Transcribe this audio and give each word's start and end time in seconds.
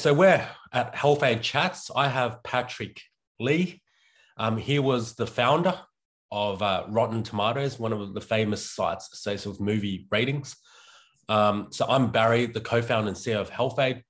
So 0.00 0.14
we're 0.14 0.48
at 0.72 0.94
HealthAide 0.94 1.42
Chats. 1.42 1.90
I 1.94 2.08
have 2.08 2.42
Patrick 2.42 3.02
Lee. 3.38 3.82
Um, 4.38 4.56
he 4.56 4.78
was 4.78 5.14
the 5.14 5.26
founder 5.26 5.78
of 6.32 6.62
uh, 6.62 6.84
Rotten 6.88 7.22
Tomatoes, 7.22 7.78
one 7.78 7.92
of 7.92 8.14
the 8.14 8.20
famous 8.22 8.64
sites 8.64 9.10
associated 9.12 9.50
with 9.50 9.60
movie 9.60 10.06
ratings. 10.10 10.56
Um, 11.28 11.66
so 11.70 11.84
I'm 11.86 12.12
Barry, 12.12 12.46
the 12.46 12.62
co-founder 12.62 13.08
and 13.08 13.16
CEO 13.16 13.42
of 13.42 13.50
HealthAide. 13.50 14.02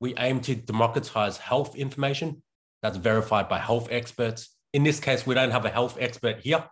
We 0.00 0.16
aim 0.16 0.40
to 0.40 0.56
democratize 0.56 1.36
health 1.36 1.76
information 1.76 2.42
that's 2.82 2.96
verified 2.96 3.48
by 3.48 3.60
health 3.60 3.86
experts. 3.92 4.56
In 4.72 4.82
this 4.82 4.98
case, 4.98 5.24
we 5.24 5.36
don't 5.36 5.52
have 5.52 5.64
a 5.64 5.70
health 5.70 5.98
expert 6.00 6.40
here, 6.40 6.64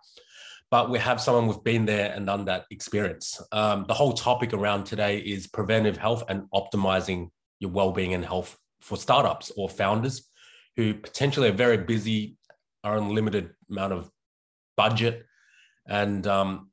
but 0.71 0.89
we 0.89 0.99
have 0.99 1.21
someone 1.21 1.45
who's 1.45 1.63
been 1.63 1.85
there 1.85 2.11
and 2.11 2.25
done 2.25 2.43
that 2.45 2.65
experience. 2.69 3.41
Um, 3.53 3.85
the 3.87 3.93
whole 3.93 4.11
topic 4.11 4.51
around 4.51 4.83
today 4.83 5.19
is 5.19 5.47
preventive 5.47 5.95
health 5.95 6.25
and 6.27 6.49
optimizing 6.53 7.29
your 7.59 7.71
well-being 7.71 8.13
and 8.13 8.25
health 8.25 8.57
for 8.79 8.97
startups 8.97 9.51
or 9.57 9.69
founders 9.69 10.29
who 10.75 10.93
potentially 10.93 11.49
are 11.49 11.53
very 11.53 11.77
busy, 11.77 12.37
are 12.83 12.97
on 12.97 13.13
limited 13.13 13.51
amount 13.69 13.93
of 13.93 14.09
budget, 14.75 15.25
and 15.87 16.27
um, 16.27 16.69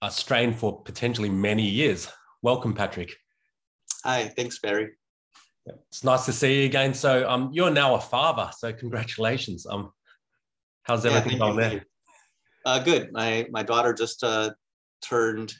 are 0.00 0.10
strained 0.10 0.56
for 0.56 0.82
potentially 0.82 1.28
many 1.28 1.68
years. 1.68 2.08
Welcome, 2.42 2.74
Patrick. 2.74 3.12
Hi, 4.04 4.28
thanks, 4.36 4.58
Barry. 4.60 4.90
It's 5.66 6.04
nice 6.04 6.24
to 6.26 6.32
see 6.32 6.60
you 6.60 6.66
again. 6.66 6.94
So, 6.94 7.28
um, 7.28 7.50
you're 7.52 7.70
now 7.70 7.94
a 7.94 8.00
father. 8.00 8.50
So, 8.56 8.72
congratulations. 8.72 9.66
Um, 9.66 9.92
how's 10.82 11.06
everything 11.06 11.32
yeah, 11.32 11.38
going 11.38 11.56
there? 11.56 11.84
Uh, 12.64 12.78
good. 12.78 13.12
My 13.12 13.46
my 13.50 13.62
daughter 13.62 13.92
just 13.92 14.22
uh, 14.22 14.50
turned 15.02 15.54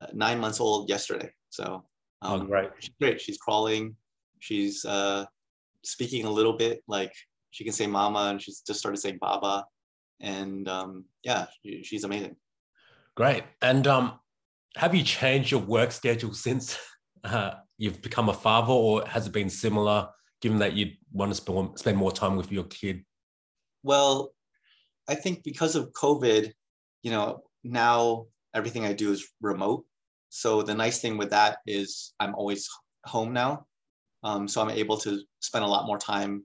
uh, 0.00 0.08
nine 0.12 0.40
months 0.40 0.60
old 0.60 0.88
yesterday. 0.88 1.30
So 1.50 1.84
um, 2.22 2.42
oh, 2.42 2.44
great. 2.44 2.70
She's 2.78 2.94
great. 3.00 3.20
She's 3.20 3.38
crawling. 3.38 3.96
She's 4.38 4.84
uh, 4.84 5.26
speaking 5.84 6.24
a 6.24 6.30
little 6.30 6.54
bit. 6.54 6.82
Like 6.88 7.12
she 7.50 7.64
can 7.64 7.72
say 7.72 7.86
mama 7.86 8.28
and 8.30 8.40
she's 8.40 8.60
just 8.60 8.80
started 8.80 8.98
saying 8.98 9.18
baba. 9.20 9.64
And 10.20 10.68
um, 10.68 11.04
yeah, 11.22 11.46
she, 11.62 11.82
she's 11.82 12.04
amazing. 12.04 12.36
Great. 13.14 13.44
And 13.62 13.86
um, 13.86 14.18
have 14.76 14.94
you 14.94 15.02
changed 15.02 15.50
your 15.50 15.60
work 15.60 15.92
schedule 15.92 16.34
since 16.34 16.78
uh, 17.24 17.52
you've 17.78 18.02
become 18.02 18.28
a 18.28 18.34
father 18.34 18.72
or 18.72 19.06
has 19.06 19.26
it 19.26 19.32
been 19.32 19.50
similar 19.50 20.08
given 20.40 20.58
that 20.58 20.74
you 20.74 20.92
want 21.12 21.34
to 21.34 21.72
spend 21.76 21.96
more 21.96 22.12
time 22.12 22.36
with 22.36 22.52
your 22.52 22.64
kid? 22.64 23.04
Well, 23.82 24.32
I 25.08 25.14
think 25.14 25.42
because 25.44 25.76
of 25.76 25.92
COVID, 25.92 26.52
you 27.02 27.10
know, 27.10 27.42
now 27.62 28.26
everything 28.54 28.84
I 28.84 28.92
do 28.92 29.12
is 29.12 29.26
remote. 29.40 29.84
So 30.28 30.62
the 30.62 30.74
nice 30.74 31.00
thing 31.00 31.16
with 31.16 31.30
that 31.30 31.58
is 31.66 32.14
I'm 32.20 32.34
always 32.34 32.68
home 33.04 33.32
now. 33.32 33.66
Um, 34.22 34.48
so 34.48 34.60
I'm 34.60 34.70
able 34.70 34.98
to 34.98 35.20
spend 35.40 35.64
a 35.64 35.68
lot 35.68 35.86
more 35.86 35.98
time, 35.98 36.44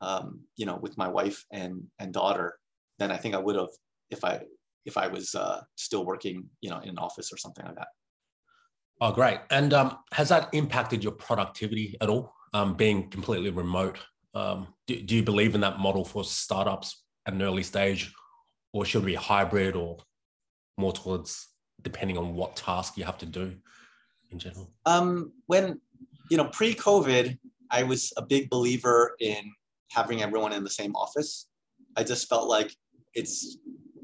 um, 0.00 0.40
you 0.56 0.66
know, 0.66 0.78
with 0.80 0.96
my 0.96 1.08
wife 1.08 1.44
and, 1.52 1.82
and 1.98 2.12
daughter 2.12 2.58
than 2.98 3.10
I 3.10 3.16
think 3.16 3.34
I 3.34 3.38
would 3.38 3.56
have 3.56 3.68
if 4.10 4.24
I, 4.24 4.40
if 4.86 4.96
I 4.96 5.08
was 5.08 5.34
uh, 5.34 5.60
still 5.76 6.04
working, 6.04 6.44
you 6.60 6.70
know, 6.70 6.78
in 6.78 6.90
an 6.90 6.98
office 6.98 7.32
or 7.32 7.36
something 7.36 7.64
like 7.64 7.76
that. 7.76 7.88
Oh, 9.00 9.12
great. 9.12 9.38
And 9.50 9.72
um, 9.74 9.98
has 10.12 10.30
that 10.30 10.48
impacted 10.52 11.04
your 11.04 11.12
productivity 11.12 11.96
at 12.00 12.08
all, 12.08 12.34
um, 12.52 12.74
being 12.74 13.08
completely 13.10 13.50
remote? 13.50 13.98
Um, 14.34 14.68
do, 14.86 15.00
do 15.00 15.16
you 15.16 15.22
believe 15.22 15.54
in 15.54 15.60
that 15.60 15.78
model 15.78 16.04
for 16.04 16.24
startups 16.24 17.04
at 17.26 17.34
an 17.34 17.42
early 17.42 17.62
stage, 17.62 18.12
or 18.72 18.84
should 18.84 19.02
it 19.02 19.06
be 19.06 19.14
hybrid 19.14 19.76
or 19.76 19.98
more 20.76 20.92
towards 20.92 21.48
depending 21.82 22.18
on 22.18 22.34
what 22.34 22.56
task 22.56 22.96
you 22.96 23.04
have 23.04 23.18
to 23.18 23.26
do 23.26 23.54
in 24.30 24.38
general? 24.38 24.70
Um, 24.86 25.32
when, 25.46 25.80
you 26.30 26.36
know, 26.36 26.46
pre 26.46 26.74
COVID, 26.74 27.38
I 27.70 27.82
was 27.82 28.12
a 28.16 28.22
big 28.22 28.50
believer 28.50 29.14
in 29.20 29.52
having 29.90 30.22
everyone 30.22 30.52
in 30.52 30.64
the 30.64 30.70
same 30.70 30.94
office. 30.96 31.48
I 31.96 32.04
just 32.04 32.28
felt 32.28 32.48
like 32.48 32.74
it's 33.14 33.58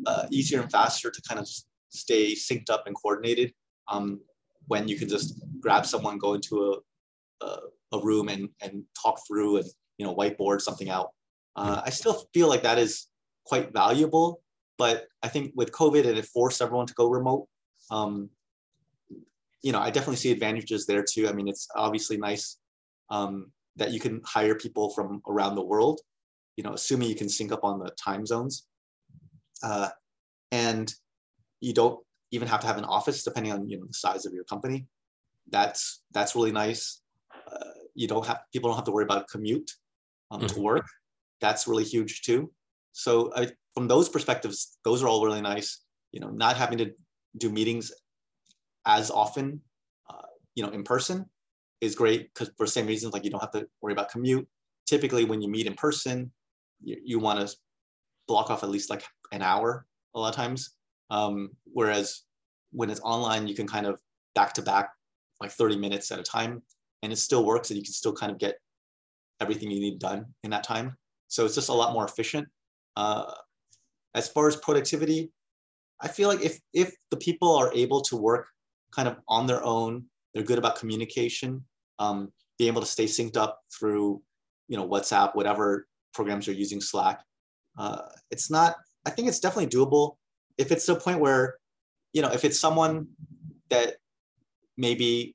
uh, 0.07 0.27
easier 0.31 0.61
and 0.61 0.71
faster 0.71 1.11
to 1.11 1.23
kind 1.29 1.41
of 1.41 1.49
stay 1.89 2.35
synced 2.35 2.71
up 2.71 2.87
and 2.87 2.97
coordinated 2.97 3.53
um, 3.89 4.21
when 4.67 4.89
you 4.89 4.99
can 4.99 5.09
just 5.09 5.41
grab 5.61 5.87
someone, 5.87 6.19
go 6.19 6.35
into 6.35 6.83
a, 7.41 7.45
a, 7.45 7.59
a, 7.93 7.99
room 8.03 8.29
and, 8.29 8.49
and 8.63 8.83
talk 9.01 9.21
through 9.27 9.59
and, 9.59 9.67
you 9.99 10.07
know, 10.07 10.15
whiteboard 10.15 10.61
something 10.61 10.91
out. 10.91 11.11
Uh, 11.57 11.83
I 11.85 11.91
still 11.91 12.25
feel 12.33 12.49
like 12.49 12.63
that 12.63 12.79
is 12.79 13.07
quite 13.45 13.73
valuable, 13.73 14.43
but 14.79 15.07
I 15.23 15.29
think 15.29 15.53
with 15.55 15.71
COVID 15.71 16.07
and 16.07 16.19
it 16.19 16.27
forced 16.27 16.61
everyone 16.61 16.87
to 16.87 16.95
go 16.95 17.09
remote, 17.09 17.47
um, 17.91 18.31
you 19.63 19.73
know, 19.73 19.81
I 19.81 19.91
definitely 19.91 20.17
see 20.17 20.31
advantages 20.31 20.87
there 20.87 21.03
too. 21.03 21.29
I 21.29 21.33
mean, 21.33 21.49
it's 21.49 21.69
obviously 21.75 22.17
nice 22.17 22.59
um, 23.11 23.51
that 23.77 23.93
you 23.93 24.01
can 24.01 24.21
hire 24.25 24.55
people 24.55 24.91
from 24.91 25.23
around 25.29 25.55
the 25.55 25.65
world, 25.65 26.01
you 26.57 26.65
know, 26.65 26.75
assuming 26.75 27.09
you 27.09 27.15
can 27.15 27.29
sync 27.29 27.51
up 27.51 27.65
on 27.65 27.79
the 27.79 27.91
time 27.93 28.27
zones. 28.27 28.67
Uh, 29.63 29.89
and 30.53 30.95
you 31.61 31.73
don't 31.73 31.99
even 32.31 32.47
have 32.47 32.61
to 32.61 32.67
have 32.67 32.79
an 32.79 32.85
office 32.85 33.25
depending 33.25 33.53
on 33.53 33.69
you 33.69 33.79
know 33.79 33.87
the 33.87 33.95
size 33.95 34.27
of 34.27 34.33
your 34.33 34.45
company. 34.45 34.87
That's 35.51 36.03
that's 36.13 36.37
really 36.37 36.53
nice. 36.53 37.01
Uh, 37.51 37.71
you 37.95 38.07
don't 38.07 38.27
have 38.27 38.41
people 38.53 38.69
don't 38.69 38.77
have 38.77 38.85
to 38.85 38.93
worry 38.93 39.05
about 39.05 39.29
commute 39.29 39.71
um, 40.31 40.41
mm-hmm. 40.41 40.55
to 40.55 40.61
work. 40.61 40.87
That's 41.41 41.67
really 41.67 41.85
huge 41.85 42.23
too. 42.23 42.53
So 42.93 43.33
I, 43.35 43.49
from 43.75 43.89
those 43.89 44.09
perspectives, 44.09 44.79
those 44.85 45.03
are 45.03 45.09
all 45.09 45.25
really 45.25 45.41
nice. 45.41 45.81
You 46.13 46.21
know, 46.21 46.31
not 46.31 46.57
having 46.57 46.79
to 46.79 46.93
do 47.37 47.51
meetings 47.51 47.93
as 48.87 49.11
often, 49.11 49.61
uh, 50.11 50.27
you 50.55 50.65
know, 50.65 50.71
in 50.71 50.85
person 50.85 51.27
is 51.81 51.95
great 51.95 52.33
because 52.33 52.51
for 52.57 52.67
same 52.67 52.87
reasons, 52.87 53.13
like 53.13 53.25
you 53.25 53.31
don't 53.31 53.41
have 53.41 53.51
to 53.53 53.67
worry 53.81 53.93
about 53.93 54.11
commute. 54.11 54.47
Typically, 54.87 55.25
when 55.25 55.41
you 55.41 55.49
meet 55.49 55.67
in 55.67 55.75
person, 55.75 56.31
you, 56.83 56.97
you 57.03 57.19
want 57.19 57.47
to 57.47 57.57
block 58.29 58.51
off 58.51 58.63
at 58.63 58.71
least 58.71 58.91
like 58.91 59.05
an 59.33 59.43
hour 59.43 59.87
a 60.15 60.21
lot 60.21 60.29
of 60.29 60.37
times. 60.37 60.77
Um, 61.11 61.51
whereas 61.65 62.23
when 62.73 62.91
it's 62.91 63.01
online, 63.01 63.47
you 63.47 63.55
can 63.55 63.67
kind 63.67 63.87
of 63.87 64.01
back 64.35 64.53
to 64.55 64.63
back 64.63 64.91
like 65.41 65.51
30 65.51 65.77
minutes 65.77 66.11
at 66.11 66.19
a 66.19 66.23
time 66.23 66.63
and 67.03 67.13
it 67.13 67.17
still 67.17 67.45
works 67.45 67.71
and 67.71 67.77
you 67.77 67.85
can 67.85 67.93
still 67.93 68.13
kind 68.13 68.33
of 68.33 68.39
get 68.39 68.57
everything 69.41 69.71
you 69.71 69.81
need 69.81 69.99
done 69.99 70.27
in 70.43 70.51
that 70.51 70.65
time. 70.65 70.97
So 71.29 71.45
it's 71.45 71.55
just 71.55 71.69
a 71.69 71.73
lot 71.75 71.93
more 71.93 72.05
efficient. 72.05 72.49
Uh, 72.97 73.33
as 74.15 74.29
far 74.29 74.47
as 74.47 74.57
productivity, 74.57 75.31
I 76.05 76.09
feel 76.09 76.29
like 76.29 76.43
if 76.43 76.61
if 76.75 76.95
the 77.11 77.17
people 77.17 77.57
are 77.57 77.73
able 77.73 78.03
to 78.03 78.17
work 78.17 78.47
kind 78.95 79.09
of 79.09 79.17
on 79.27 79.47
their 79.47 79.65
own, 79.65 80.05
they're 80.33 80.45
good 80.45 80.59
about 80.59 80.79
communication, 80.79 81.65
um, 81.99 82.31
being 82.59 82.69
able 82.69 82.83
to 82.83 82.87
stay 82.87 83.07
synced 83.07 83.39
up 83.39 83.61
through, 83.77 84.23
you 84.69 84.77
know, 84.77 84.87
WhatsApp, 84.87 85.35
whatever 85.35 85.89
programs 86.13 86.47
you're 86.47 86.57
using, 86.57 86.81
Slack. 86.81 87.21
Uh, 87.79 88.03
it's 88.31 88.51
not. 88.51 88.77
I 89.07 89.11
think 89.11 89.29
it's 89.29 89.41
definitely 89.41 89.71
doable. 89.71 90.17
If 90.59 90.71
it's 90.71 90.87
to 90.87 90.93
a 90.93 91.01
point 91.01 91.21
where, 91.21 91.57
you 92.13 92.23
know, 92.23 92.31
if 92.31 92.45
it's 92.45 92.61
someone 92.61 93.09
that 93.71 93.97
maybe 94.77 95.35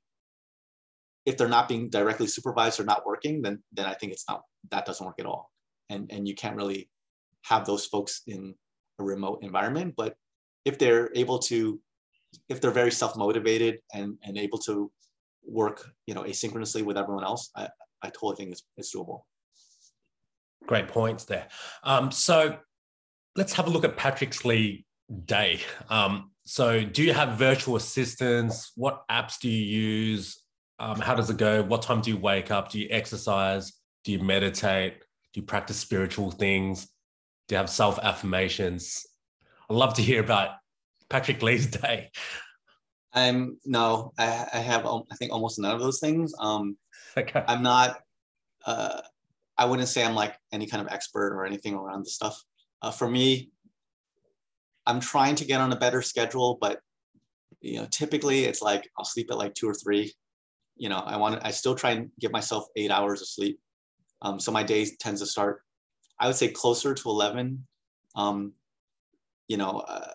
if 1.26 1.36
they're 1.36 1.48
not 1.48 1.68
being 1.68 1.90
directly 1.90 2.28
supervised 2.28 2.78
or 2.78 2.84
not 2.84 3.04
working, 3.04 3.42
then 3.42 3.62
then 3.72 3.86
I 3.86 3.94
think 3.94 4.12
it's 4.12 4.24
not 4.28 4.42
that 4.70 4.86
doesn't 4.86 5.04
work 5.04 5.18
at 5.18 5.26
all. 5.26 5.50
And 5.88 6.10
and 6.12 6.28
you 6.28 6.36
can't 6.36 6.56
really 6.56 6.88
have 7.42 7.66
those 7.66 7.86
folks 7.86 8.22
in 8.28 8.54
a 9.00 9.04
remote 9.04 9.42
environment. 9.42 9.94
But 9.96 10.14
if 10.64 10.78
they're 10.78 11.10
able 11.14 11.38
to, 11.38 11.80
if 12.48 12.60
they're 12.60 12.70
very 12.70 12.92
self-motivated 12.92 13.78
and, 13.92 14.16
and 14.24 14.38
able 14.38 14.58
to 14.58 14.90
work, 15.44 15.90
you 16.06 16.14
know, 16.14 16.22
asynchronously 16.22 16.82
with 16.82 16.96
everyone 16.96 17.24
else, 17.24 17.50
I, 17.56 17.68
I 18.02 18.08
totally 18.08 18.36
think 18.36 18.52
it's, 18.52 18.62
it's 18.76 18.94
doable. 18.94 19.22
Great 20.66 20.88
points 20.88 21.24
there. 21.24 21.48
Um, 21.82 22.10
so 22.10 22.56
let's 23.36 23.52
have 23.54 23.66
a 23.66 23.70
look 23.70 23.84
at 23.84 23.96
Patrick's 23.96 24.44
Lee 24.44 24.84
day. 25.24 25.60
Um, 25.88 26.30
so 26.44 26.84
do 26.84 27.02
you 27.02 27.12
have 27.12 27.38
virtual 27.38 27.76
assistants? 27.76 28.72
What 28.76 29.02
apps 29.10 29.38
do 29.40 29.48
you 29.48 29.64
use? 29.64 30.42
Um, 30.78 30.98
how 31.00 31.14
does 31.14 31.30
it 31.30 31.36
go? 31.36 31.62
What 31.62 31.82
time 31.82 32.00
do 32.00 32.10
you 32.10 32.16
wake 32.16 32.50
up? 32.50 32.70
Do 32.70 32.78
you 32.78 32.88
exercise? 32.90 33.72
Do 34.04 34.12
you 34.12 34.18
meditate? 34.18 34.98
Do 35.32 35.40
you 35.40 35.46
practice 35.46 35.78
spiritual 35.78 36.30
things? 36.30 36.88
Do 37.48 37.54
you 37.54 37.58
have 37.58 37.70
self 37.70 37.98
affirmations? 37.98 39.06
I'd 39.70 39.76
love 39.76 39.94
to 39.94 40.02
hear 40.02 40.20
about 40.20 40.56
Patrick 41.08 41.42
Lee's 41.42 41.68
day. 41.68 42.10
I'm 43.12 43.58
no, 43.64 44.12
I, 44.18 44.46
I 44.52 44.58
have 44.58 44.84
I 44.84 45.14
think 45.16 45.32
almost 45.32 45.60
none 45.60 45.72
of 45.72 45.80
those 45.80 46.00
things. 46.00 46.34
Um, 46.40 46.76
okay. 47.16 47.44
I'm 47.46 47.62
not. 47.62 48.00
Uh, 48.66 49.00
I 49.56 49.66
wouldn't 49.66 49.88
say 49.88 50.04
I'm 50.04 50.16
like 50.16 50.36
any 50.50 50.66
kind 50.66 50.84
of 50.84 50.92
expert 50.92 51.32
or 51.34 51.46
anything 51.46 51.74
around 51.74 52.04
the 52.04 52.10
stuff. 52.10 52.42
Uh, 52.82 52.90
for 52.90 53.08
me, 53.08 53.50
I'm 54.86 54.98
trying 54.98 55.36
to 55.36 55.44
get 55.44 55.60
on 55.60 55.72
a 55.72 55.76
better 55.76 56.02
schedule, 56.02 56.58
but 56.60 56.80
you 57.60 57.76
know, 57.76 57.86
typically 57.92 58.46
it's 58.46 58.62
like 58.62 58.90
I'll 58.98 59.04
sleep 59.04 59.28
at 59.30 59.38
like 59.38 59.54
two 59.54 59.68
or 59.68 59.74
three. 59.74 60.12
You 60.76 60.88
know, 60.88 60.98
I 60.98 61.16
want 61.16 61.40
to, 61.40 61.46
I 61.46 61.52
still 61.52 61.76
try 61.76 61.92
and 61.92 62.10
give 62.18 62.32
myself 62.32 62.64
eight 62.74 62.90
hours 62.90 63.22
of 63.22 63.28
sleep. 63.28 63.60
Um, 64.22 64.40
so 64.40 64.50
my 64.50 64.64
day 64.64 64.86
tends 64.98 65.20
to 65.20 65.26
start, 65.26 65.62
I 66.18 66.26
would 66.26 66.36
say 66.36 66.48
closer 66.48 66.92
to 66.92 67.08
11. 67.08 67.66
Um, 68.16 68.54
you 69.50 69.56
know, 69.56 69.82
uh, 69.88 70.12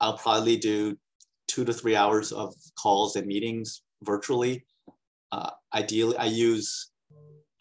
I'll 0.00 0.18
probably 0.18 0.58
do 0.58 0.98
two 1.48 1.64
to 1.64 1.72
three 1.72 1.96
hours 1.96 2.30
of 2.30 2.54
calls 2.78 3.16
and 3.16 3.26
meetings 3.26 3.82
virtually. 4.02 4.66
Uh, 5.32 5.50
ideally, 5.74 6.14
I 6.18 6.26
use 6.26 6.90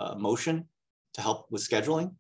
uh, 0.02 0.16
motion 0.16 0.68
to 1.14 1.22
help 1.22 1.46
with 1.52 1.68
scheduling, 1.68 2.12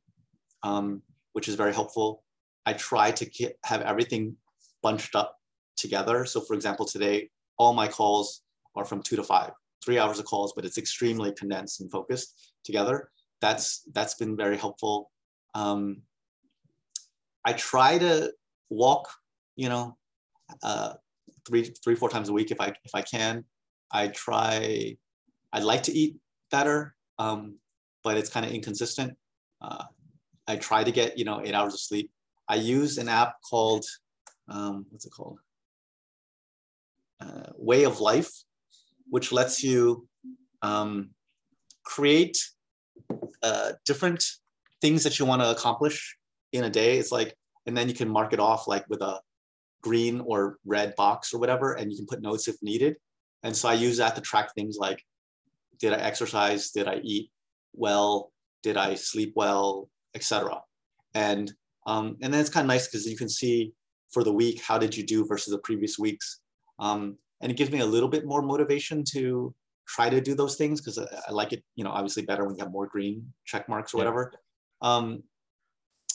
um, 0.64 1.02
which 1.34 1.50
is 1.50 1.56
very 1.56 1.74
helpful. 1.74 2.24
I 2.66 2.72
try 2.72 3.12
to 3.12 3.54
have 3.66 3.82
everything 3.82 4.38
bunched 4.82 5.14
up 5.14 5.36
together. 5.76 6.24
So 6.24 6.40
for 6.40 6.54
example, 6.54 6.86
today, 6.86 7.30
all 7.58 7.74
my 7.74 7.90
calls 7.90 8.44
are 8.78 8.86
from 8.86 9.04
two 9.04 9.18
to 9.18 9.24
five, 9.24 9.52
three 9.84 10.00
hours 10.00 10.20
of 10.20 10.26
calls, 10.26 10.54
but 10.56 10.64
it's 10.64 10.78
extremely 10.78 11.34
condensed 11.34 11.82
and 11.82 11.92
focused 11.92 12.54
together. 12.64 13.10
That's, 13.42 13.84
that's 13.94 14.16
been 14.16 14.38
very 14.38 14.58
helpful. 14.58 15.12
Um, 15.54 16.04
I 17.44 17.54
try 17.54 17.98
to 17.98 18.32
walk, 18.70 19.10
you 19.56 19.70
know, 19.70 19.98
uh, 20.64 20.94
three, 21.48 21.64
three, 21.84 21.96
four 21.96 22.10
times 22.10 22.30
a 22.30 22.34
week 22.34 22.52
if 22.52 22.60
I, 22.60 22.74
if 22.84 22.94
I 22.94 23.02
can. 23.02 23.46
I 23.92 24.08
try, 24.10 24.98
I'd 25.52 25.64
like 25.64 25.84
to 25.84 25.92
eat 25.92 26.18
better, 26.52 26.96
um, 27.18 27.56
but 28.04 28.18
it's 28.18 28.30
kind 28.30 28.46
of 28.46 28.52
inconsistent. 28.52 29.18
Uh, 29.62 29.86
I 30.48 30.56
try 30.58 30.84
to 30.84 30.92
get, 30.92 31.18
you 31.18 31.26
know, 31.26 31.42
eight 31.44 31.54
hours 31.54 31.74
of 31.74 31.80
sleep. 31.80 32.12
I 32.48 32.56
use 32.56 32.98
an 32.98 33.10
app 33.10 33.36
called, 33.48 33.86
um, 34.48 34.86
what's 34.90 35.06
it 35.06 35.12
called? 35.12 35.40
Uh, 37.22 37.52
Way 37.56 37.84
of 37.84 38.00
Life, 38.00 38.32
which 39.10 39.32
lets 39.32 39.64
you 39.64 40.08
um, 40.62 41.10
create 41.84 42.38
uh, 43.44 43.74
different 43.86 44.24
things 44.82 45.04
that 45.04 45.20
you 45.20 45.26
want 45.26 45.42
to 45.42 45.52
accomplish 45.52 46.18
in 46.54 46.64
a 46.64 46.70
day. 46.70 46.98
It's 46.98 47.12
like, 47.12 47.36
and 47.70 47.78
then 47.78 47.88
you 47.88 47.94
can 47.94 48.10
mark 48.10 48.34
it 48.34 48.40
off 48.40 48.68
like 48.68 48.84
with 48.90 49.02
a 49.04 49.22
green 49.84 50.22
or 50.22 50.58
red 50.66 50.96
box 50.96 51.32
or 51.36 51.40
whatever, 51.40 51.74
and 51.74 51.92
you 51.92 51.98
can 51.98 52.08
put 52.08 52.20
notes 52.20 52.48
if 52.48 52.56
needed. 52.64 52.96
And 53.44 53.56
so 53.56 53.70
I 53.70 53.76
use 53.76 53.98
that 53.98 54.16
to 54.16 54.22
track 54.22 54.56
things 54.56 54.78
like, 54.80 55.00
did 55.80 55.94
I 55.94 55.98
exercise? 55.98 56.72
Did 56.72 56.88
I 56.88 57.00
eat 57.04 57.30
well? 57.74 58.32
Did 58.64 58.76
I 58.76 58.96
sleep 58.96 59.34
well, 59.36 59.88
etc. 60.16 60.60
And 61.14 61.54
um, 61.86 62.18
and 62.24 62.34
then 62.34 62.42
it's 62.42 62.50
kind 62.50 62.66
of 62.66 62.70
nice 62.70 62.88
because 62.88 63.06
you 63.06 63.16
can 63.16 63.30
see 63.30 63.72
for 64.12 64.24
the 64.24 64.34
week 64.34 64.64
how 64.64 64.80
did 64.80 64.98
you 64.98 65.06
do 65.06 65.24
versus 65.28 65.54
the 65.54 65.60
previous 65.60 66.00
weeks, 66.00 66.40
um, 66.80 67.18
and 67.40 67.52
it 67.52 67.56
gives 67.56 67.72
me 67.72 67.82
a 67.82 67.86
little 67.86 68.10
bit 68.10 68.26
more 68.26 68.42
motivation 68.42 69.04
to 69.12 69.54
try 69.88 70.10
to 70.10 70.20
do 70.20 70.34
those 70.34 70.56
things 70.56 70.82
because 70.82 70.98
I, 70.98 71.06
I, 71.28 71.32
like 71.32 71.54
it, 71.54 71.64
you 71.76 71.84
know, 71.84 71.92
obviously 71.92 72.24
better 72.24 72.46
when 72.46 72.56
you 72.56 72.64
have 72.64 72.72
more 72.72 72.88
green 72.88 73.32
check 73.46 73.70
marks 73.70 73.94
or 73.94 73.98
yeah. 73.98 74.06
whatever. 74.06 74.34
Um, 74.82 75.24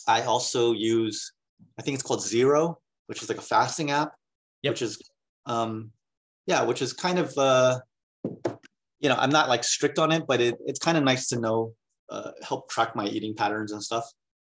I 0.06 0.22
also 0.22 0.72
use, 0.72 1.32
I 1.78 1.82
think 1.82 1.94
it's 1.94 2.02
called 2.02 2.22
Zero, 2.22 2.78
which 3.06 3.22
is 3.22 3.28
like 3.28 3.38
a 3.38 3.42
fasting 3.42 3.90
app, 3.90 4.12
yep. 4.62 4.72
which 4.72 4.82
is, 4.82 5.02
um, 5.46 5.90
yeah, 6.46 6.62
which 6.62 6.82
is 6.82 6.92
kind 6.92 7.18
of, 7.18 7.36
uh, 7.36 7.80
you 9.00 9.08
know, 9.08 9.16
I'm 9.16 9.30
not 9.30 9.48
like 9.48 9.64
strict 9.64 9.98
on 9.98 10.12
it, 10.12 10.24
but 10.26 10.40
it, 10.40 10.56
it's 10.66 10.78
kind 10.78 10.96
of 10.96 11.04
nice 11.04 11.28
to 11.28 11.40
know, 11.40 11.72
uh, 12.10 12.30
help 12.42 12.70
track 12.70 12.94
my 12.94 13.06
eating 13.06 13.34
patterns 13.34 13.72
and 13.72 13.82
stuff. 13.82 14.04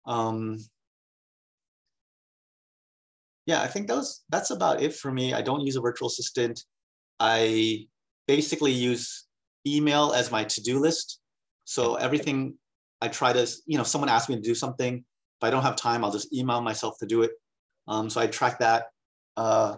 Um, 0.07 0.59
yeah, 3.47 3.63
I 3.63 3.67
think 3.67 3.89
those 3.89 4.25
that's 4.29 4.51
about 4.51 4.83
it 4.83 4.95
for 4.95 5.11
me. 5.11 5.33
I 5.33 5.41
don't 5.41 5.63
use 5.63 5.77
a 5.77 5.81
virtual 5.81 6.09
assistant. 6.09 6.63
I 7.19 7.87
basically 8.27 8.73
use 8.73 9.27
email 9.67 10.13
as 10.13 10.31
my 10.31 10.45
to-do 10.45 10.79
list. 10.79 11.21
So 11.65 11.95
everything 11.97 12.55
I 13.01 13.09
try 13.09 13.33
to, 13.33 13.47
you 13.67 13.79
know, 13.79 13.85
someone 13.85 14.11
asks 14.11 14.29
me 14.29 14.37
to 14.37 14.41
do 14.43 14.55
something, 14.55 15.05
if 15.41 15.47
I 15.47 15.51
don't 15.51 15.63
have 15.63 15.77
time, 15.77 16.05
I'll 16.05 16.11
just 16.13 16.35
email 16.35 16.61
myself 16.61 16.99
to 16.99 17.07
do 17.07 17.23
it. 17.23 17.31
Um, 17.87 18.11
so 18.11 18.21
I 18.21 18.27
track 18.27 18.59
that. 18.59 18.87
Uh, 19.37 19.77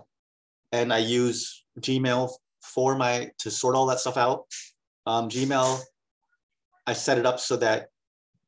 and 0.72 0.92
I 0.92 0.98
use 0.98 1.64
Gmail 1.80 2.30
for 2.62 2.96
my, 2.96 3.30
to 3.38 3.50
sort 3.50 3.76
all 3.76 3.86
that 3.86 4.00
stuff 4.00 4.16
out. 4.16 4.46
Um, 5.06 5.28
Gmail, 5.28 5.80
I 6.86 6.92
set 6.94 7.18
it 7.18 7.26
up 7.26 7.40
so 7.40 7.56
that, 7.58 7.88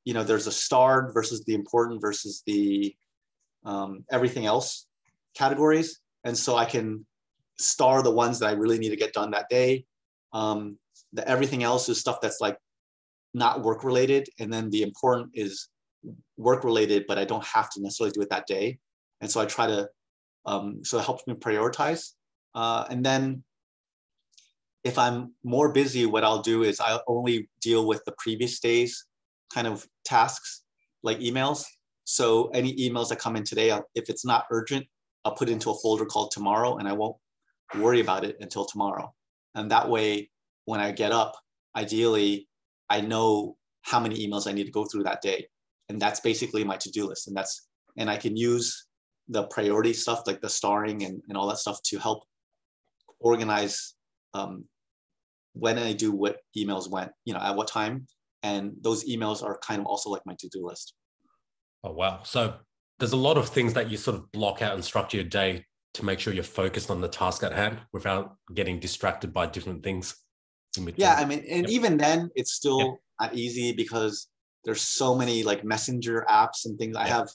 you 0.04 0.14
know, 0.14 0.24
there's 0.24 0.46
a 0.46 0.52
starred 0.52 1.12
versus 1.12 1.44
the 1.44 1.54
important 1.54 2.00
versus 2.00 2.42
the 2.46 2.94
um, 3.64 4.04
everything 4.10 4.46
else 4.46 4.86
categories. 5.34 6.00
And 6.24 6.36
so 6.36 6.56
I 6.56 6.64
can 6.64 7.04
star 7.58 8.02
the 8.02 8.10
ones 8.10 8.38
that 8.38 8.48
I 8.48 8.52
really 8.52 8.78
need 8.78 8.90
to 8.90 8.96
get 8.96 9.12
done 9.12 9.32
that 9.32 9.48
day. 9.50 9.84
Um, 10.32 10.78
the 11.12 11.28
everything 11.28 11.62
else 11.62 11.88
is 11.88 12.00
stuff 12.00 12.20
that's 12.22 12.40
like 12.40 12.56
not 13.34 13.62
work 13.62 13.84
related. 13.84 14.28
And 14.38 14.52
then 14.52 14.70
the 14.70 14.82
important 14.82 15.30
is 15.34 15.68
work 16.36 16.64
related, 16.64 17.04
but 17.06 17.18
I 17.18 17.24
don't 17.24 17.44
have 17.44 17.70
to 17.70 17.82
necessarily 17.82 18.12
do 18.12 18.22
it 18.22 18.30
that 18.30 18.46
day. 18.46 18.78
And 19.20 19.30
so 19.30 19.40
I 19.40 19.46
try 19.46 19.66
to, 19.66 19.88
um, 20.46 20.84
so 20.84 20.98
it 20.98 21.04
helps 21.04 21.26
me 21.26 21.34
prioritize. 21.34 22.12
Uh, 22.54 22.84
and 22.90 23.04
then 23.04 23.44
if 24.84 24.98
I'm 24.98 25.34
more 25.44 25.72
busy, 25.72 26.06
what 26.06 26.24
I'll 26.24 26.42
do 26.42 26.64
is 26.64 26.80
I'll 26.80 27.04
only 27.06 27.48
deal 27.60 27.86
with 27.86 28.02
the 28.04 28.14
previous 28.18 28.58
day's 28.58 29.06
kind 29.54 29.66
of 29.66 29.86
tasks 30.04 30.62
like 31.02 31.20
emails. 31.20 31.64
So 32.04 32.48
any 32.48 32.74
emails 32.76 33.08
that 33.10 33.20
come 33.20 33.36
in 33.36 33.44
today, 33.44 33.70
if 33.94 34.10
it's 34.10 34.24
not 34.24 34.46
urgent, 34.50 34.86
I'll 35.24 35.34
put 35.34 35.48
into 35.48 35.70
a 35.70 35.78
folder 35.78 36.04
called 36.04 36.32
tomorrow 36.32 36.78
and 36.78 36.88
I 36.88 36.92
won't 36.92 37.16
worry 37.76 38.00
about 38.00 38.24
it 38.24 38.36
until 38.40 38.64
tomorrow. 38.64 39.14
And 39.54 39.70
that 39.70 39.88
way, 39.88 40.30
when 40.64 40.80
I 40.80 40.90
get 40.90 41.12
up, 41.12 41.34
ideally, 41.76 42.48
I 42.90 43.00
know 43.00 43.56
how 43.82 44.00
many 44.00 44.26
emails 44.26 44.48
I 44.48 44.52
need 44.52 44.64
to 44.64 44.70
go 44.70 44.84
through 44.84 45.04
that 45.04 45.22
day. 45.22 45.46
And 45.88 46.00
that's 46.00 46.20
basically 46.20 46.64
my 46.64 46.76
to-do 46.76 47.06
list. 47.06 47.28
And 47.28 47.36
that's, 47.36 47.68
and 47.96 48.08
I 48.08 48.16
can 48.16 48.36
use 48.36 48.86
the 49.28 49.44
priority 49.44 49.92
stuff 49.92 50.22
like 50.26 50.40
the 50.40 50.48
starring 50.48 51.04
and, 51.04 51.22
and 51.28 51.36
all 51.36 51.48
that 51.48 51.58
stuff 51.58 51.80
to 51.84 51.98
help 51.98 52.24
organize 53.20 53.94
um, 54.34 54.64
when 55.52 55.78
I 55.78 55.92
do 55.92 56.12
what 56.12 56.38
emails 56.56 56.90
went, 56.90 57.10
you 57.24 57.34
know, 57.34 57.40
at 57.40 57.56
what 57.56 57.68
time. 57.68 58.06
And 58.42 58.72
those 58.80 59.04
emails 59.04 59.42
are 59.42 59.58
kind 59.58 59.80
of 59.80 59.86
also 59.86 60.10
like 60.10 60.22
my 60.26 60.34
to-do 60.38 60.66
list. 60.66 60.94
Oh, 61.84 61.92
wow. 61.92 62.20
So 62.24 62.54
there's 62.98 63.12
a 63.12 63.16
lot 63.16 63.36
of 63.36 63.48
things 63.48 63.74
that 63.74 63.90
you 63.90 63.96
sort 63.96 64.16
of 64.16 64.30
block 64.32 64.62
out 64.62 64.74
and 64.74 64.84
structure 64.84 65.18
your 65.18 65.26
day 65.26 65.66
to 65.94 66.04
make 66.04 66.18
sure 66.18 66.32
you're 66.32 66.42
focused 66.42 66.90
on 66.90 67.00
the 67.00 67.08
task 67.08 67.42
at 67.42 67.52
hand 67.52 67.78
without 67.92 68.36
getting 68.54 68.80
distracted 68.80 69.32
by 69.32 69.46
different 69.46 69.82
things. 69.82 70.16
Yeah, 70.96 71.16
I 71.18 71.26
mean, 71.26 71.44
and 71.50 71.64
yep. 71.64 71.70
even 71.70 71.96
then, 71.98 72.30
it's 72.34 72.54
still 72.54 72.78
yep. 72.80 72.94
not 73.20 73.34
easy 73.34 73.72
because 73.72 74.28
there's 74.64 74.82
so 74.82 75.14
many 75.14 75.42
like 75.42 75.64
messenger 75.64 76.26
apps 76.30 76.66
and 76.66 76.78
things. 76.78 76.96
I 76.96 77.06
have 77.06 77.30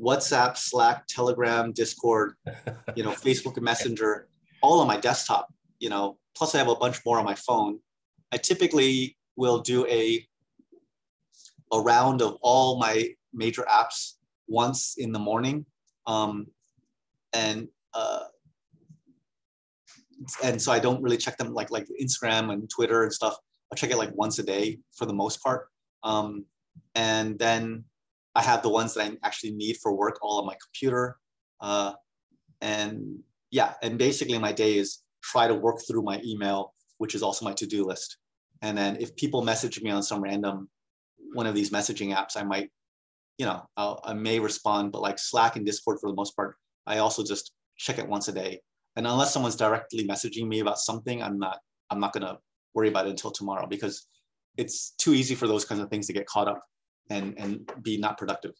WhatsApp, 0.00 0.56
Slack, 0.56 1.06
Telegram, 1.06 1.72
Discord, 1.72 2.34
you 2.96 3.04
know, 3.04 3.12
Facebook 3.12 3.60
Messenger, 3.60 4.28
all 4.62 4.80
on 4.80 4.86
my 4.86 4.96
desktop. 4.96 5.52
You 5.78 5.90
know, 5.90 6.18
plus 6.36 6.54
I 6.54 6.58
have 6.58 6.68
a 6.68 6.74
bunch 6.74 6.98
more 7.04 7.18
on 7.18 7.24
my 7.24 7.34
phone. 7.34 7.78
I 8.32 8.38
typically 8.38 9.16
will 9.36 9.60
do 9.60 9.86
a 9.86 10.26
a 11.72 11.80
round 11.80 12.22
of 12.22 12.38
all 12.42 12.78
my 12.78 13.08
major 13.32 13.62
apps 13.62 14.14
once 14.48 14.94
in 14.98 15.12
the 15.12 15.18
morning. 15.18 15.66
Um, 16.06 16.46
and 17.32 17.68
uh, 17.94 18.24
and 20.42 20.60
so 20.60 20.72
I 20.72 20.78
don't 20.78 21.02
really 21.02 21.16
check 21.16 21.36
them 21.36 21.52
like 21.52 21.70
like 21.70 21.86
Instagram 22.00 22.52
and 22.52 22.68
Twitter 22.68 23.02
and 23.02 23.12
stuff. 23.12 23.36
I 23.72 23.76
check 23.76 23.90
it 23.90 23.96
like 23.96 24.14
once 24.14 24.38
a 24.38 24.42
day 24.42 24.78
for 24.96 25.06
the 25.06 25.12
most 25.12 25.42
part. 25.42 25.68
Um, 26.02 26.44
and 26.94 27.38
then 27.38 27.84
I 28.34 28.42
have 28.42 28.62
the 28.62 28.68
ones 28.68 28.94
that 28.94 29.06
I 29.06 29.16
actually 29.22 29.52
need 29.52 29.78
for 29.82 29.94
work 29.94 30.18
all 30.22 30.40
on 30.40 30.46
my 30.46 30.56
computer. 30.62 31.16
Uh, 31.60 31.92
and 32.60 33.18
yeah, 33.50 33.74
and 33.82 33.98
basically 33.98 34.38
my 34.38 34.52
day 34.52 34.76
is 34.76 35.02
try 35.22 35.46
to 35.46 35.54
work 35.54 35.80
through 35.86 36.02
my 36.02 36.20
email, 36.24 36.74
which 36.98 37.14
is 37.14 37.22
also 37.22 37.44
my 37.44 37.52
to-do 37.52 37.84
list. 37.84 38.18
And 38.62 38.76
then 38.76 38.96
if 39.00 39.14
people 39.16 39.42
message 39.42 39.80
me 39.82 39.90
on 39.90 40.02
some 40.02 40.22
random 40.22 40.68
one 41.32 41.46
of 41.46 41.54
these 41.54 41.70
messaging 41.70 42.14
apps, 42.14 42.36
I 42.36 42.42
might 42.42 42.70
you 43.38 43.46
know, 43.46 43.68
I'll, 43.76 44.00
i 44.04 44.14
may 44.14 44.38
respond, 44.38 44.92
but 44.92 45.02
like 45.02 45.18
Slack 45.18 45.56
and 45.56 45.66
Discord 45.66 45.98
for 46.00 46.10
the 46.10 46.16
most 46.16 46.34
part, 46.36 46.56
I 46.86 46.98
also 46.98 47.22
just 47.22 47.52
check 47.76 47.98
it 47.98 48.08
once 48.08 48.28
a 48.28 48.32
day. 48.32 48.60
And 48.96 49.06
unless 49.06 49.32
someone's 49.32 49.56
directly 49.56 50.06
messaging 50.06 50.48
me 50.48 50.60
about 50.60 50.78
something, 50.78 51.22
I'm 51.22 51.38
not, 51.38 51.58
I'm 51.90 52.00
not 52.00 52.12
gonna 52.12 52.38
worry 52.74 52.88
about 52.88 53.06
it 53.06 53.10
until 53.10 53.30
tomorrow 53.30 53.66
because 53.66 54.06
it's 54.56 54.90
too 54.98 55.14
easy 55.14 55.34
for 55.34 55.46
those 55.46 55.64
kinds 55.64 55.80
of 55.80 55.90
things 55.90 56.06
to 56.06 56.12
get 56.12 56.26
caught 56.26 56.48
up 56.48 56.60
and 57.10 57.34
and 57.38 57.70
be 57.82 57.98
not 57.98 58.18
productive. 58.18 58.52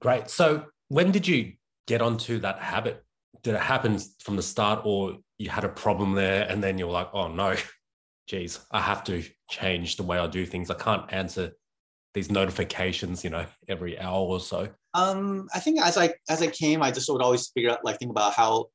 Great. 0.00 0.30
So 0.30 0.66
when 0.88 1.10
did 1.10 1.26
you 1.26 1.54
get 1.86 2.02
onto 2.02 2.38
that 2.40 2.58
habit? 2.60 3.04
Did 3.42 3.54
it 3.54 3.60
happen 3.60 3.98
from 4.20 4.36
the 4.36 4.42
start, 4.42 4.82
or 4.84 5.18
you 5.38 5.50
had 5.50 5.64
a 5.64 5.68
problem 5.68 6.14
there, 6.14 6.46
and 6.48 6.62
then 6.62 6.78
you're 6.78 6.90
like, 6.90 7.08
"Oh 7.12 7.28
no, 7.28 7.56
geez, 8.26 8.60
I 8.70 8.80
have 8.80 9.04
to 9.04 9.24
change 9.50 9.96
the 9.96 10.02
way 10.02 10.18
I 10.18 10.26
do 10.26 10.44
things. 10.44 10.70
I 10.70 10.74
can't 10.74 11.10
answer 11.12 11.52
these 12.14 12.30
notifications, 12.30 13.22
you 13.22 13.30
know, 13.30 13.46
every 13.68 13.98
hour 13.98 14.20
or 14.20 14.40
so? 14.40 14.68
Um, 14.94 15.48
I 15.54 15.60
think 15.60 15.80
as 15.80 15.96
I 15.96 16.14
as 16.28 16.42
I 16.42 16.48
came, 16.48 16.82
I 16.82 16.90
just 16.90 17.10
would 17.10 17.22
always 17.22 17.48
figure 17.48 17.70
out 17.70 17.84
like 17.84 17.98
think 17.98 18.10
about 18.10 18.34
how 18.34 18.66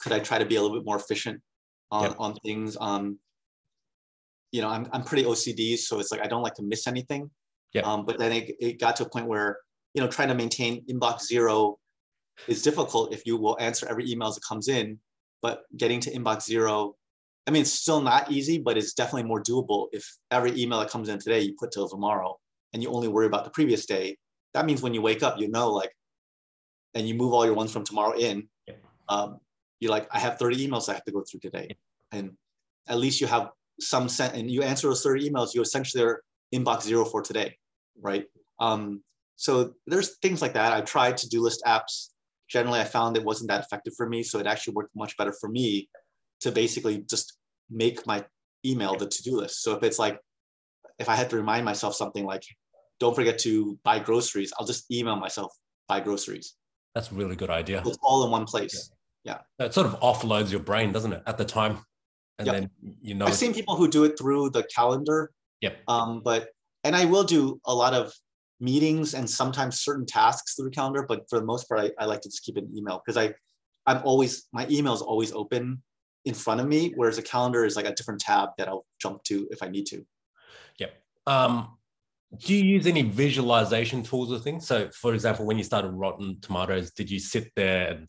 could 0.00 0.12
I 0.12 0.20
try 0.20 0.38
to 0.38 0.46
be 0.46 0.56
a 0.56 0.62
little 0.62 0.76
bit 0.76 0.84
more 0.84 0.96
efficient 0.96 1.40
on, 1.90 2.02
yep. 2.04 2.16
on 2.18 2.34
things. 2.36 2.76
Um, 2.80 3.18
you 4.54 4.62
know, 4.62 4.68
I'm 4.68 4.86
I'm 4.92 5.02
pretty 5.02 5.24
OCD, 5.24 5.76
so 5.76 5.98
it's 5.98 6.12
like 6.12 6.22
I 6.22 6.28
don't 6.28 6.42
like 6.42 6.54
to 6.54 6.62
miss 6.62 6.86
anything. 6.86 7.30
Yeah. 7.72 7.82
Um, 7.82 8.06
but 8.06 8.18
then 8.18 8.32
it, 8.32 8.54
it 8.60 8.80
got 8.80 8.94
to 8.96 9.06
a 9.06 9.08
point 9.08 9.26
where 9.26 9.58
you 9.94 10.00
know 10.00 10.08
trying 10.08 10.28
to 10.28 10.34
maintain 10.34 10.84
inbox 10.86 11.22
zero 11.22 11.78
is 12.46 12.62
difficult 12.62 13.12
if 13.12 13.26
you 13.26 13.36
will 13.36 13.56
answer 13.60 13.86
every 13.90 14.08
email 14.10 14.30
that 14.32 14.42
comes 14.48 14.68
in, 14.68 14.98
but 15.42 15.64
getting 15.76 16.00
to 16.00 16.10
inbox 16.12 16.44
zero 16.44 16.94
I 17.46 17.50
mean, 17.50 17.62
it's 17.62 17.72
still 17.72 18.00
not 18.00 18.30
easy, 18.30 18.58
but 18.58 18.78
it's 18.78 18.94
definitely 18.94 19.24
more 19.24 19.42
doable. 19.42 19.88
If 19.92 20.04
every 20.30 20.58
email 20.58 20.80
that 20.80 20.88
comes 20.88 21.08
in 21.08 21.18
today 21.18 21.40
you 21.40 21.54
put 21.58 21.72
till 21.72 21.88
tomorrow, 21.88 22.38
and 22.72 22.82
you 22.82 22.88
only 22.90 23.08
worry 23.08 23.26
about 23.26 23.44
the 23.44 23.50
previous 23.50 23.86
day, 23.86 24.16
that 24.54 24.66
means 24.66 24.82
when 24.82 24.94
you 24.94 25.02
wake 25.02 25.22
up, 25.22 25.38
you 25.38 25.48
know, 25.48 25.70
like, 25.70 25.92
and 26.94 27.06
you 27.06 27.14
move 27.14 27.32
all 27.32 27.44
your 27.44 27.54
ones 27.54 27.72
from 27.72 27.84
tomorrow 27.84 28.16
in. 28.16 28.48
Yeah. 28.66 28.74
Um, 29.08 29.40
you're 29.80 29.90
like, 29.90 30.08
I 30.10 30.18
have 30.18 30.38
30 30.38 30.66
emails 30.66 30.88
I 30.88 30.94
have 30.94 31.04
to 31.04 31.12
go 31.12 31.22
through 31.22 31.40
today, 31.40 31.76
and 32.12 32.32
at 32.88 32.98
least 32.98 33.20
you 33.20 33.26
have 33.26 33.50
some 33.80 34.08
sent 34.08 34.34
and 34.34 34.50
you 34.50 34.62
answer 34.62 34.88
those 34.88 35.02
30 35.02 35.30
emails, 35.30 35.54
you 35.54 35.60
essentially 35.60 36.02
are 36.04 36.22
inbox 36.54 36.82
zero 36.82 37.04
for 37.04 37.22
today, 37.22 37.56
right? 38.00 38.24
Um, 38.60 39.02
so 39.36 39.74
there's 39.86 40.16
things 40.18 40.40
like 40.40 40.54
that. 40.54 40.72
I 40.72 40.80
tried 40.82 41.16
to 41.18 41.28
do 41.28 41.40
list 41.40 41.62
apps. 41.66 42.10
Generally, 42.48 42.80
I 42.80 42.84
found 42.84 43.16
it 43.16 43.24
wasn't 43.24 43.50
that 43.50 43.64
effective 43.64 43.94
for 43.96 44.08
me. 44.08 44.22
So 44.22 44.38
it 44.38 44.46
actually 44.46 44.74
worked 44.74 44.94
much 44.94 45.16
better 45.16 45.34
for 45.40 45.48
me 45.48 45.88
to 46.40 46.52
basically 46.52 47.04
just 47.08 47.36
make 47.70 48.06
my 48.06 48.24
email 48.64 48.94
the 48.96 49.06
to-do 49.06 49.36
list. 49.36 49.62
So 49.62 49.74
if 49.74 49.82
it's 49.82 49.98
like, 49.98 50.18
if 50.98 51.08
I 51.08 51.16
had 51.16 51.30
to 51.30 51.36
remind 51.36 51.64
myself 51.64 51.94
something 51.94 52.24
like, 52.24 52.44
don't 53.00 53.14
forget 53.14 53.38
to 53.40 53.78
buy 53.82 53.98
groceries, 53.98 54.52
I'll 54.58 54.66
just 54.66 54.90
email 54.92 55.16
myself 55.16 55.52
buy 55.88 56.00
groceries. 56.00 56.54
That's 56.94 57.10
a 57.10 57.14
really 57.14 57.34
good 57.34 57.50
idea. 57.50 57.82
It's 57.84 57.98
all 58.02 58.24
in 58.24 58.30
one 58.30 58.44
place. 58.44 58.90
Yeah. 59.24 59.38
yeah. 59.58 59.66
It 59.66 59.74
sort 59.74 59.86
of 59.88 59.98
offloads 60.00 60.50
your 60.50 60.60
brain, 60.60 60.92
doesn't 60.92 61.12
it, 61.12 61.22
at 61.26 61.38
the 61.38 61.44
time? 61.44 61.78
And 62.38 62.46
yep. 62.46 62.54
then 62.54 62.70
you 63.00 63.14
know 63.14 63.26
I've 63.26 63.34
seen 63.34 63.54
people 63.54 63.76
who 63.76 63.88
do 63.88 64.04
it 64.04 64.18
through 64.18 64.50
the 64.50 64.64
calendar. 64.64 65.30
Yep. 65.60 65.78
Um, 65.88 66.20
but 66.24 66.48
and 66.82 66.94
I 66.94 67.04
will 67.04 67.24
do 67.24 67.60
a 67.64 67.74
lot 67.74 67.94
of 67.94 68.12
meetings 68.60 69.14
and 69.14 69.28
sometimes 69.28 69.80
certain 69.80 70.06
tasks 70.06 70.54
through 70.54 70.66
the 70.66 70.74
calendar, 70.74 71.04
but 71.08 71.28
for 71.28 71.38
the 71.38 71.44
most 71.44 71.68
part, 71.68 71.80
I, 71.80 71.90
I 72.02 72.06
like 72.06 72.20
to 72.22 72.28
just 72.28 72.44
keep 72.44 72.56
an 72.56 72.70
email 72.76 73.02
because 73.04 73.16
I 73.16 73.34
I'm 73.86 74.02
always 74.04 74.48
my 74.52 74.66
email 74.70 74.94
is 74.94 75.02
always 75.02 75.32
open 75.32 75.82
in 76.24 76.34
front 76.34 76.60
of 76.60 76.66
me, 76.66 76.92
whereas 76.96 77.18
a 77.18 77.22
calendar 77.22 77.64
is 77.64 77.76
like 77.76 77.86
a 77.86 77.94
different 77.94 78.20
tab 78.20 78.50
that 78.58 78.68
I'll 78.68 78.86
jump 79.00 79.22
to 79.24 79.46
if 79.50 79.62
I 79.62 79.68
need 79.68 79.86
to. 79.86 80.04
Yep. 80.78 80.94
Um, 81.26 81.76
do 82.38 82.54
you 82.54 82.64
use 82.64 82.86
any 82.86 83.02
visualization 83.02 84.02
tools 84.02 84.32
or 84.32 84.38
things? 84.38 84.66
So, 84.66 84.88
for 84.90 85.14
example, 85.14 85.46
when 85.46 85.58
you 85.58 85.64
started 85.64 85.90
Rotten 85.90 86.38
Tomatoes, 86.40 86.90
did 86.92 87.10
you 87.10 87.18
sit 87.18 87.52
there 87.54 88.00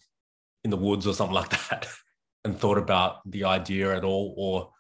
in 0.64 0.72
the 0.72 0.78
woods 0.78 1.06
or 1.06 1.14
something 1.14 1.36
like 1.36 1.50
that 1.50 1.88
and 2.46 2.58
thought 2.58 2.78
about 2.78 3.30
the 3.30 3.44
idea 3.44 3.94
at 3.96 4.06
all, 4.06 4.34
or 4.38 4.72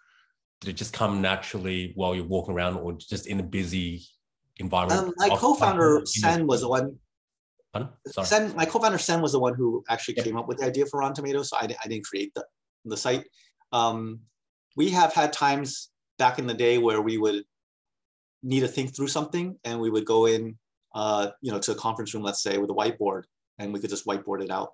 did 0.61 0.69
it 0.69 0.73
just 0.77 0.93
come 0.93 1.21
naturally 1.21 1.91
while 1.95 2.15
you're 2.15 2.23
walking 2.23 2.53
around, 2.53 2.77
or 2.77 2.93
just 2.93 3.27
in 3.27 3.39
a 3.39 3.43
busy 3.43 4.05
environment? 4.57 5.07
Um, 5.07 5.13
my 5.17 5.29
co-founder 5.35 6.01
Senh 6.05 6.45
was 6.45 6.61
the 6.61 6.69
one. 6.69 6.97
Sorry. 7.73 8.27
Senh, 8.27 8.55
my 8.55 8.65
co-founder 8.65 8.97
Senh 8.97 9.21
was 9.21 9.33
the 9.33 9.39
one 9.39 9.55
who 9.55 9.83
actually 9.89 10.15
yep. 10.15 10.25
came 10.25 10.37
up 10.37 10.47
with 10.47 10.59
the 10.59 10.65
idea 10.65 10.85
for 10.85 11.01
Rotten 11.01 11.15
Tomatoes. 11.15 11.49
So 11.49 11.57
I, 11.57 11.63
I 11.83 11.87
didn't 11.87 12.05
create 12.05 12.33
the 12.35 12.45
the 12.85 12.95
site. 12.95 13.25
Um, 13.73 14.21
we 14.77 14.89
have 14.91 15.13
had 15.13 15.33
times 15.33 15.89
back 16.17 16.39
in 16.39 16.47
the 16.47 16.53
day 16.53 16.77
where 16.77 17.01
we 17.01 17.17
would 17.17 17.43
need 18.43 18.61
to 18.61 18.67
think 18.67 18.95
through 18.95 19.07
something 19.07 19.57
and 19.65 19.79
we 19.79 19.89
would 19.89 20.05
go 20.05 20.27
in 20.27 20.55
uh, 20.93 21.31
you 21.41 21.51
know 21.51 21.59
to 21.59 21.71
a 21.71 21.75
conference 21.75 22.13
room 22.13 22.23
let's 22.23 22.41
say 22.41 22.57
with 22.57 22.69
a 22.69 22.73
whiteboard 22.73 23.23
and 23.59 23.73
we 23.73 23.79
could 23.79 23.89
just 23.89 24.05
whiteboard 24.05 24.43
it 24.43 24.51
out 24.51 24.73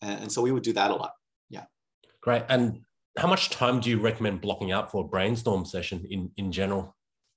and, 0.00 0.22
and 0.22 0.32
so 0.32 0.42
we 0.42 0.50
would 0.50 0.62
do 0.62 0.72
that 0.72 0.90
a 0.90 0.94
lot 0.94 1.12
yeah 1.50 1.64
great. 2.22 2.44
And 2.48 2.80
how 3.18 3.28
much 3.28 3.50
time 3.50 3.80
do 3.80 3.90
you 3.90 4.00
recommend 4.00 4.40
blocking 4.40 4.72
out 4.72 4.90
for 4.90 5.04
a 5.04 5.08
brainstorm 5.08 5.64
session 5.64 6.06
in 6.08 6.30
in 6.36 6.52
general? 6.52 6.96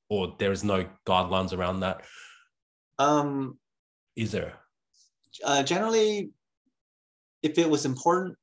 Or 0.09 0.35
there 0.39 0.51
is 0.51 0.63
no 0.63 0.85
guidelines 1.05 1.51
around 1.57 1.81
that? 1.81 2.03
Um 2.97 3.59
is 4.15 4.31
there? 4.31 4.53
uh, 5.43 5.63
generally 5.63 6.29
if 7.43 7.57
it 7.57 7.69
was 7.69 7.85
important 7.85 8.37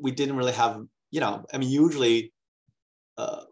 we 0.00 0.10
didn't 0.10 0.36
really 0.36 0.52
have 0.52 0.80
you 1.10 1.20
know 1.20 1.44
i 1.52 1.58
mean 1.58 1.70
usually 1.70 2.32
uh, 3.18 3.42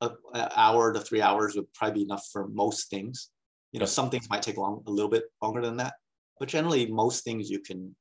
a, 0.00 0.10
an 0.34 0.48
hour 0.56 0.92
to 0.92 1.00
three 1.00 1.22
hours 1.22 1.54
would 1.54 1.72
probably 1.74 2.00
be 2.00 2.04
enough 2.04 2.26
for 2.32 2.48
most 2.48 2.90
things. 2.90 3.30
You 3.70 3.78
know, 3.78 3.86
some 3.86 4.10
things 4.10 4.28
might 4.28 4.42
take 4.42 4.56
long, 4.56 4.82
a 4.86 4.90
little 4.90 5.10
bit 5.10 5.24
longer 5.40 5.60
than 5.60 5.76
that, 5.76 5.94
but 6.38 6.48
generally 6.48 6.90
most 6.90 7.22
things 7.22 7.50
you 7.50 7.60
can 7.60 7.94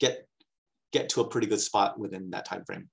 get 0.00 0.26
get 0.92 1.08
to 1.10 1.20
a 1.20 1.28
pretty 1.28 1.46
good 1.46 1.60
spot 1.60 1.98
within 1.98 2.30
that 2.30 2.44
time 2.44 2.64
frame. 2.64 2.88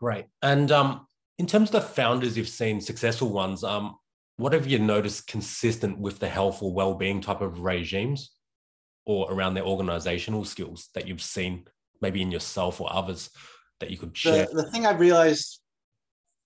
Great. 0.00 0.26
And 0.42 0.70
um, 0.72 1.06
in 1.38 1.46
terms 1.46 1.68
of 1.68 1.72
the 1.72 1.88
founders 1.88 2.36
you've 2.36 2.48
seen, 2.48 2.80
successful 2.80 3.30
ones, 3.30 3.64
um, 3.64 3.96
what 4.36 4.52
have 4.52 4.66
you 4.66 4.78
noticed 4.78 5.26
consistent 5.26 5.98
with 5.98 6.18
the 6.18 6.28
health 6.28 6.62
or 6.62 6.72
well-being 6.72 7.20
type 7.20 7.40
of 7.40 7.60
regimes 7.60 8.32
or 9.06 9.32
around 9.32 9.54
their 9.54 9.64
organizational 9.64 10.44
skills 10.44 10.88
that 10.94 11.06
you've 11.06 11.22
seen 11.22 11.64
maybe 12.00 12.20
in 12.20 12.32
yourself 12.32 12.80
or 12.80 12.92
others 12.92 13.30
that 13.80 13.90
you 13.90 13.96
could 13.96 14.16
share? 14.16 14.46
The, 14.46 14.62
the 14.62 14.70
thing 14.70 14.86
I've 14.86 15.00
realized 15.00 15.60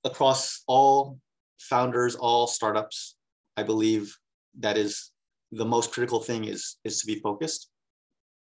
across 0.04 0.62
all 0.66 1.18
founders, 1.58 2.14
all 2.14 2.46
startups, 2.46 3.16
I 3.56 3.62
believe 3.62 4.14
that 4.60 4.76
is 4.76 5.10
the 5.50 5.64
most 5.64 5.92
critical 5.92 6.20
thing 6.20 6.44
is 6.44 6.76
is 6.84 7.00
to 7.00 7.06
be 7.06 7.20
focused 7.20 7.70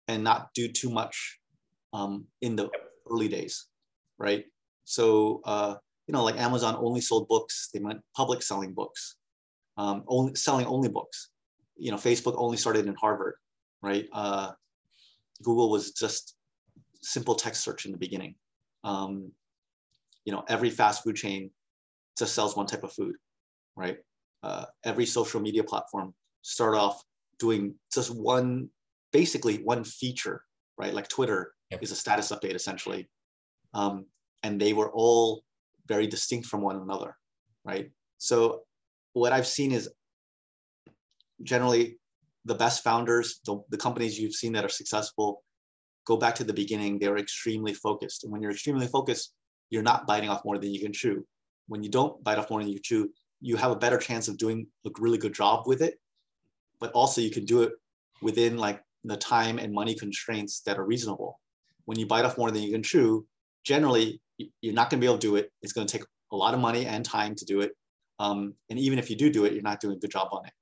and 0.09 0.25
not 0.25 0.49
do 0.55 0.69
too 0.69 0.91
much 0.91 1.36
um, 1.97 2.27
in 2.43 2.57
the 2.57 2.69
early 3.11 3.29
days, 3.29 3.67
right? 4.19 4.45
So 4.85 5.41
uh, 5.45 5.77
you 6.07 6.13
know, 6.13 6.23
like 6.23 6.39
Amazon 6.39 6.77
only 6.79 7.01
sold 7.01 7.27
books; 7.29 7.71
they 7.73 7.81
went 7.81 8.01
public 8.15 8.43
selling 8.43 8.73
books, 8.75 9.17
um, 9.77 10.05
only 10.07 10.35
selling 10.35 10.67
only 10.67 10.89
books. 10.89 11.31
You 11.77 11.91
know, 11.91 11.97
Facebook 11.97 12.35
only 12.37 12.57
started 12.57 12.87
in 12.87 12.95
Harvard, 12.95 13.35
right? 13.83 14.07
Uh, 14.13 14.53
Google 15.43 15.71
was 15.71 15.93
just 15.93 16.37
simple 17.03 17.35
text 17.35 17.63
search 17.63 17.87
in 17.87 17.93
the 17.93 17.99
beginning. 17.99 18.35
Um, 18.85 19.33
you 20.25 20.33
know, 20.33 20.45
every 20.49 20.71
fast 20.71 21.03
food 21.03 21.17
chain 21.17 21.51
just 22.19 22.35
sells 22.35 22.57
one 22.57 22.67
type 22.67 22.85
of 22.85 22.93
food, 22.93 23.15
right? 23.75 23.99
Uh, 24.43 24.67
every 24.85 25.07
social 25.07 25.41
media 25.41 25.65
platform 25.65 26.15
start 26.43 26.75
off 26.75 27.03
doing 27.39 27.75
just 27.93 28.15
one, 28.15 28.69
basically 29.13 29.57
one 29.63 29.85
feature, 29.85 30.43
right? 30.79 30.95
Like 30.95 31.09
Twitter 31.09 31.53
yep. 31.71 31.83
is 31.83 31.91
a 31.91 31.97
status 31.97 32.31
update 32.33 32.55
essentially. 32.55 33.09
Um, 33.75 34.07
and 34.43 34.61
they 34.61 34.73
were 34.73 34.91
all 34.93 35.43
very 35.87 36.07
distinct 36.07 36.47
from 36.47 36.61
one 36.63 36.77
another, 36.77 37.17
right? 37.65 37.91
So 38.19 38.63
what 39.13 39.33
I've 39.33 39.47
seen 39.47 39.73
is 39.73 39.89
generally 41.43 41.99
the 42.45 42.55
best 42.55 42.83
founders, 42.85 43.41
the, 43.45 43.61
the 43.71 43.77
companies 43.77 44.19
you've 44.19 44.35
seen 44.35 44.53
that 44.53 44.65
are 44.65 44.71
successful, 44.71 45.43
go 46.07 46.17
back 46.17 46.35
to 46.37 46.45
the 46.45 46.53
beginning, 46.53 46.99
they're 46.99 47.19
extremely 47.19 47.75
focused. 47.75 48.25
And 48.25 48.33
when 48.33 48.41
you're 48.41 48.53
extremely 48.53 48.87
focused, 48.87 49.33
you're 49.71 49.83
not 49.83 50.07
biting 50.07 50.31
off 50.31 50.45
more 50.45 50.59
than 50.59 50.73
you 50.73 50.81
can 50.81 50.93
chew. 50.93 51.27
When 51.67 51.83
you 51.83 51.91
don't 51.91 52.23
bite 52.23 52.39
off 52.39 52.51
more 52.51 52.63
than 52.63 52.71
you 52.71 52.79
chew, 52.79 53.11
you 53.41 53.57
have 53.57 53.73
a 53.73 53.77
better 53.77 53.99
chance 53.99 54.29
of 54.29 54.39
doing 54.39 54.67
a 54.87 54.91
really 54.99 55.19
good 55.19 55.35
job 55.35 55.67
with 55.67 55.83
it. 55.83 55.99
But 56.79 56.93
also 56.93 57.21
you 57.21 57.31
can 57.31 57.45
do 57.45 57.63
it 57.63 57.73
within 58.23 58.57
like 58.57 58.83
the 59.05 59.17
time 59.17 59.59
and 59.59 59.73
money 59.73 59.95
constraints 59.95 60.61
that 60.61 60.79
are 60.79 60.85
reasonable. 60.85 61.41
When 61.87 61.99
you 61.99 62.07
bite 62.07 62.25
off 62.25 62.39
more 62.39 62.51
than 62.51 62.63
you 62.63 62.73
can 62.73 62.83
chew, 62.83 63.27
generally 63.65 64.21
you're 64.61 64.75
not 64.75 64.91
going 64.91 65.01
to 65.01 65.05
be 65.05 65.07
able 65.07 65.19
to 65.19 65.27
do 65.27 65.37
it. 65.37 65.51
It's 65.63 65.73
going 65.73 65.87
to 65.87 65.99
take 65.99 66.07
a 66.33 66.37
lot 66.37 66.55
of 66.55 66.61
money 66.61 66.87
and 66.87 67.05
time 67.05 67.35
to 67.37 67.45
do 67.45 67.61
it. 67.61 67.73
Um, 68.19 68.55
and 68.71 68.79
even 68.79 68.99
if 68.99 69.11
you 69.11 69.17
do 69.17 69.31
do 69.31 69.45
it, 69.45 69.53
you're 69.53 69.63
not 69.63 69.81
doing 69.81 69.97
a 69.97 69.99
good 69.99 70.11
job 70.11 70.29
on 70.33 70.47
it, 70.47 70.53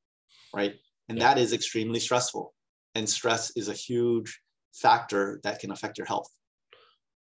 right? 0.55 0.75
And 1.09 1.19
yeah. 1.19 1.35
that 1.35 1.41
is 1.41 1.53
extremely 1.53 2.01
stressful. 2.01 2.53
And 2.95 3.09
stress 3.09 3.53
is 3.57 3.69
a 3.69 3.73
huge 3.73 4.41
factor 4.73 5.41
that 5.45 5.61
can 5.61 5.71
affect 5.71 5.99
your 5.99 6.07
health. 6.07 6.29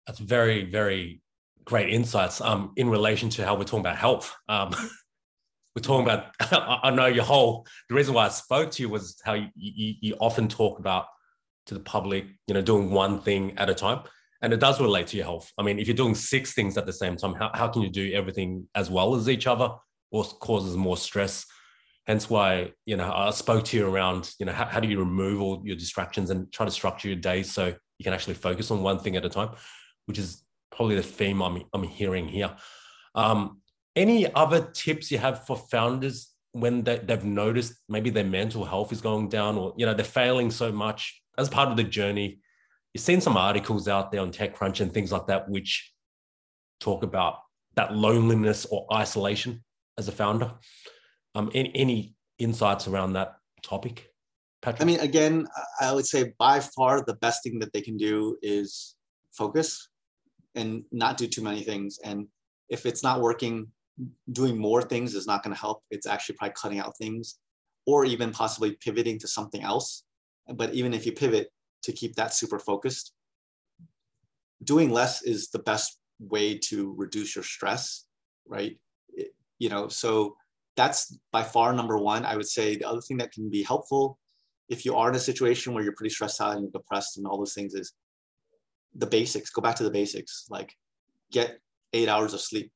That's 0.07 0.19
very, 0.19 0.64
very 0.64 1.21
great 1.64 1.90
insights 1.90 2.40
um, 2.40 2.73
in 2.76 2.88
relation 2.88 3.28
to 3.30 3.45
how 3.45 3.54
we're 3.54 3.64
talking 3.64 3.80
about 3.80 3.97
health. 3.97 4.35
Um, 4.49 4.71
we're 5.76 5.83
talking 5.83 6.04
about, 6.04 6.26
I 6.83 6.90
know 6.90 7.07
your 7.07 7.25
whole, 7.25 7.66
the 7.88 7.95
reason 7.95 8.14
why 8.14 8.26
I 8.26 8.30
spoke 8.30 8.71
to 8.73 8.83
you 8.83 8.88
was 8.88 9.21
how 9.25 9.35
you, 9.35 9.49
you, 9.54 9.95
you, 10.00 10.14
often 10.21 10.49
talk 10.49 10.78
about 10.78 11.07
to 11.67 11.75
the 11.75 11.81
public, 11.81 12.25
you 12.47 12.55
know, 12.55 12.62
doing 12.62 12.90
one 12.90 13.21
thing 13.21 13.57
at 13.59 13.71
a 13.71 13.75
time. 13.75 14.02
And 14.43 14.52
it 14.52 14.61
does 14.61 14.81
relate 14.81 15.09
to 15.09 15.17
your 15.17 15.26
health. 15.26 15.52
I 15.59 15.62
mean, 15.62 15.79
if 15.79 15.87
you're 15.87 15.97
doing 15.97 16.14
six 16.14 16.55
things 16.55 16.79
at 16.79 16.87
the 16.87 16.93
same 16.93 17.17
time, 17.17 17.35
how, 17.35 17.50
how 17.52 17.69
can 17.69 17.83
you 17.83 17.90
do 17.90 18.12
everything 18.12 18.69
as 18.75 18.90
well 18.90 19.14
as 19.14 19.29
each 19.29 19.47
other 19.47 19.71
or 20.11 20.25
causes 20.25 20.76
more 20.76 20.97
stress? 20.97 21.45
Hence 22.07 22.31
why, 22.31 22.73
you 22.87 22.97
know, 22.97 23.12
I 23.12 23.31
spoke 23.31 23.64
to 23.67 23.76
you 23.76 23.87
around, 23.87 24.33
you 24.38 24.47
know, 24.47 24.52
how, 24.52 24.64
how 24.64 24.81
do 24.81 24.88
you 24.88 24.99
remove 24.99 25.43
all 25.43 25.62
your 25.64 25.76
distractions 25.76 26.31
and 26.31 26.50
try 26.50 26.64
to 26.64 26.73
structure 26.73 27.09
your 27.09 27.19
day 27.19 27.43
so 27.43 27.67
you 27.67 28.05
can 28.05 28.14
actually 28.14 28.35
focus 28.35 28.71
on 28.71 28.83
one 28.83 28.99
thing 28.99 29.17
at 29.17 29.25
a 29.26 29.29
time, 29.29 29.50
which 30.07 30.19
is 30.19 30.43
probably 30.75 30.97
the 30.97 31.02
theme 31.02 31.43
I'm, 31.43 31.62
I'm 31.75 31.83
hearing 31.83 32.26
here. 32.26 32.50
Um, 33.14 33.61
any 33.95 34.33
other 34.33 34.71
tips 34.73 35.11
you 35.11 35.19
have 35.19 35.47
for 35.47 35.57
founders 35.57 36.31
when 36.52 36.83
they, 36.83 36.99
they've 36.99 37.25
noticed 37.25 37.75
maybe 37.88 38.09
their 38.09 38.25
mental 38.25 38.64
health 38.64 38.93
is 38.93 39.02
going 39.02 39.29
down 39.29 39.57
or, 39.57 39.75
you 39.76 39.85
know, 39.85 39.93
they're 39.95 40.05
failing 40.05 40.50
so 40.50 40.73
much 40.73 41.19
as 41.38 41.49
part 41.49 41.68
of 41.68 41.76
the 41.76 41.84
journey? 41.84 42.40
You've 42.92 43.02
seen 43.02 43.20
some 43.20 43.37
articles 43.37 43.88
out 43.88 44.10
there 44.10 44.20
on 44.20 44.32
TechCrunch 44.32 44.80
and 44.80 44.92
things 44.92 45.12
like 45.12 45.26
that, 45.28 45.49
which 45.49 45.92
talk 46.80 47.02
about 47.02 47.38
that 47.76 47.94
loneliness 47.94 48.66
or 48.66 48.87
isolation 48.92 49.62
as 49.96 50.08
a 50.08 50.12
founder. 50.12 50.52
Um, 51.34 51.50
any, 51.54 51.72
any 51.75 52.14
insights 52.38 52.88
around 52.88 53.12
that 53.12 53.37
topic? 53.62 54.10
Patrick? 54.62 54.82
I 54.82 54.84
mean, 54.84 55.00
again, 55.00 55.46
I 55.80 55.92
would 55.92 56.06
say 56.06 56.32
by 56.38 56.60
far 56.60 57.02
the 57.04 57.14
best 57.14 57.42
thing 57.42 57.58
that 57.60 57.72
they 57.72 57.80
can 57.80 57.96
do 57.96 58.37
is 58.42 58.96
focus 59.32 59.88
and 60.54 60.82
not 60.90 61.16
do 61.16 61.26
too 61.26 61.42
many 61.42 61.62
things. 61.62 61.99
And 62.04 62.26
if 62.68 62.87
it's 62.87 63.02
not 63.02 63.20
working, 63.20 63.68
doing 64.32 64.58
more 64.58 64.82
things 64.82 65.14
is 65.14 65.26
not 65.26 65.42
going 65.42 65.54
to 65.54 65.60
help. 65.60 65.82
It's 65.90 66.06
actually 66.06 66.37
probably 66.37 66.54
cutting 66.60 66.78
out 66.78 66.96
things 66.96 67.38
or 67.87 68.04
even 68.04 68.32
possibly 68.32 68.72
pivoting 68.72 69.18
to 69.20 69.28
something 69.28 69.62
else. 69.62 70.04
But 70.54 70.75
even 70.75 70.95
if 70.95 71.07
you 71.07 71.12
pivot 71.12 71.49
to 71.83 71.92
keep 71.92 72.14
that 72.16 72.35
super 72.35 72.59
focused, 72.59 73.12
doing 74.62 74.90
less 74.90 75.23
is 75.23 75.49
the 75.49 75.61
best 75.61 75.99
way 76.19 76.59
to 76.59 76.95
reduce 76.97 77.35
your 77.35 77.45
stress, 77.45 78.04
right? 78.47 78.78
It, 79.09 79.35
you 79.59 79.69
know, 79.69 79.88
so 79.88 80.37
that's 80.76 81.19
by 81.33 81.42
far 81.42 81.73
number 81.73 81.99
one. 81.99 82.25
I 82.25 82.37
would 82.37 82.49
say 82.49 82.76
the 82.76 82.88
other 82.88 83.00
thing 83.00 83.19
that 83.19 83.33
can 83.33 83.50
be 83.50 83.62
helpful 83.62 84.19
if 84.69 84.85
you 84.85 84.97
are 84.97 85.11
in 85.11 85.16
a 85.16 85.21
situation 85.21 85.75
where 85.75 85.83
you're 85.83 85.95
pretty 85.97 86.14
stressed 86.14 86.40
out 86.40 86.57
and 86.57 86.73
depressed 86.73 87.19
and 87.19 87.26
all 87.26 87.38
those 87.38 87.54
things 87.54 87.75
is 87.75 87.92
the 88.95 89.07
basics. 89.07 89.50
Go 89.50 89.61
back 89.61 89.76
to 89.76 89.85
the 89.85 89.90
basics. 89.90 90.47
Like 90.49 90.75
get 91.33 91.59
eight 91.92 92.09
hours 92.09 92.35
of 92.35 92.40
sleep. 92.40 92.71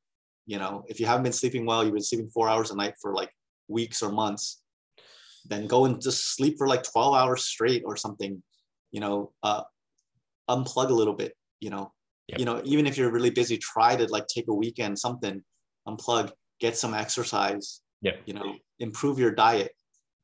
You 0.46 0.58
know, 0.58 0.84
if 0.88 1.00
you 1.00 1.06
haven't 1.06 1.22
been 1.22 1.32
sleeping 1.32 1.64
well, 1.64 1.84
you've 1.84 1.94
been 1.94 2.02
sleeping 2.02 2.28
four 2.28 2.48
hours 2.48 2.70
a 2.70 2.76
night 2.76 2.94
for 3.00 3.14
like 3.14 3.30
weeks 3.68 4.02
or 4.02 4.10
months, 4.10 4.62
then 5.44 5.66
go 5.66 5.84
and 5.84 6.00
just 6.00 6.34
sleep 6.34 6.56
for 6.58 6.66
like 6.66 6.82
12 6.82 7.14
hours 7.14 7.44
straight 7.44 7.82
or 7.84 7.96
something. 7.96 8.42
You 8.90 9.00
know, 9.00 9.32
uh, 9.42 9.62
unplug 10.48 10.90
a 10.90 10.94
little 10.94 11.14
bit. 11.14 11.36
You 11.60 11.70
know, 11.70 11.92
yep. 12.28 12.38
you 12.38 12.44
know, 12.44 12.60
even 12.64 12.86
if 12.86 12.96
you're 12.96 13.10
really 13.10 13.30
busy, 13.30 13.58
try 13.58 13.96
to 13.96 14.06
like 14.06 14.26
take 14.26 14.48
a 14.48 14.54
weekend, 14.54 14.98
something, 14.98 15.42
unplug, 15.88 16.32
get 16.60 16.76
some 16.76 16.94
exercise. 16.94 17.80
Yeah. 18.00 18.16
You 18.26 18.34
know, 18.34 18.56
improve 18.78 19.18
your 19.18 19.32
diet. 19.32 19.72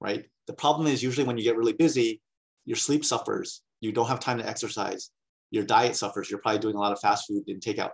Right. 0.00 0.26
The 0.46 0.52
problem 0.52 0.86
is 0.86 1.02
usually 1.02 1.26
when 1.26 1.38
you 1.38 1.44
get 1.44 1.56
really 1.56 1.72
busy, 1.72 2.20
your 2.64 2.76
sleep 2.76 3.04
suffers. 3.04 3.62
You 3.80 3.92
don't 3.92 4.08
have 4.08 4.20
time 4.20 4.38
to 4.38 4.48
exercise. 4.48 5.10
Your 5.50 5.64
diet 5.64 5.96
suffers. 5.96 6.30
You're 6.30 6.40
probably 6.40 6.60
doing 6.60 6.76
a 6.76 6.80
lot 6.80 6.92
of 6.92 7.00
fast 7.00 7.26
food 7.26 7.44
and 7.48 7.60
takeout. 7.60 7.90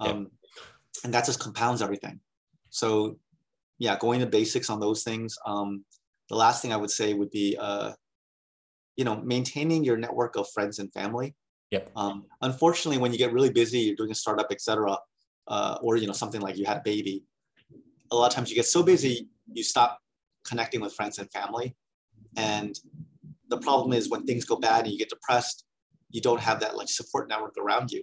Um, 0.00 0.30
And 1.04 1.14
that 1.14 1.24
just 1.24 1.40
compounds 1.40 1.82
everything. 1.82 2.20
So, 2.70 3.16
yeah, 3.78 3.96
going 3.98 4.20
to 4.20 4.26
basics 4.26 4.70
on 4.70 4.80
those 4.80 5.02
things. 5.02 5.36
Um, 5.46 5.84
the 6.30 6.36
last 6.36 6.62
thing 6.62 6.72
I 6.72 6.76
would 6.76 6.90
say 6.90 7.12
would 7.12 7.30
be, 7.30 7.56
uh, 7.58 7.92
you 8.96 9.04
know, 9.04 9.20
maintaining 9.20 9.84
your 9.84 9.96
network 9.96 10.36
of 10.36 10.48
friends 10.50 10.78
and 10.78 10.90
family. 10.92 11.34
Yep. 11.72 11.90
Um, 11.96 12.26
unfortunately, 12.40 12.98
when 12.98 13.12
you 13.12 13.18
get 13.18 13.32
really 13.32 13.50
busy, 13.50 13.80
you're 13.80 13.96
doing 13.96 14.10
a 14.10 14.14
startup, 14.14 14.46
etc., 14.50 14.96
uh, 15.48 15.78
or 15.82 15.96
you 15.96 16.06
know 16.06 16.12
something 16.12 16.40
like 16.40 16.56
you 16.56 16.64
had 16.64 16.78
a 16.78 16.82
baby, 16.84 17.24
a 18.10 18.16
lot 18.16 18.28
of 18.28 18.34
times 18.34 18.50
you 18.50 18.56
get 18.56 18.66
so 18.66 18.82
busy 18.82 19.28
you 19.52 19.64
stop 19.64 19.98
connecting 20.44 20.80
with 20.80 20.94
friends 20.94 21.18
and 21.18 21.30
family, 21.32 21.76
and 22.36 22.78
the 23.48 23.58
problem 23.58 23.92
is 23.92 24.08
when 24.08 24.24
things 24.24 24.44
go 24.44 24.56
bad 24.56 24.84
and 24.84 24.92
you 24.92 24.98
get 24.98 25.08
depressed, 25.08 25.64
you 26.10 26.20
don't 26.20 26.40
have 26.40 26.60
that 26.60 26.76
like 26.76 26.88
support 26.88 27.28
network 27.28 27.56
around 27.58 27.90
you. 27.90 28.02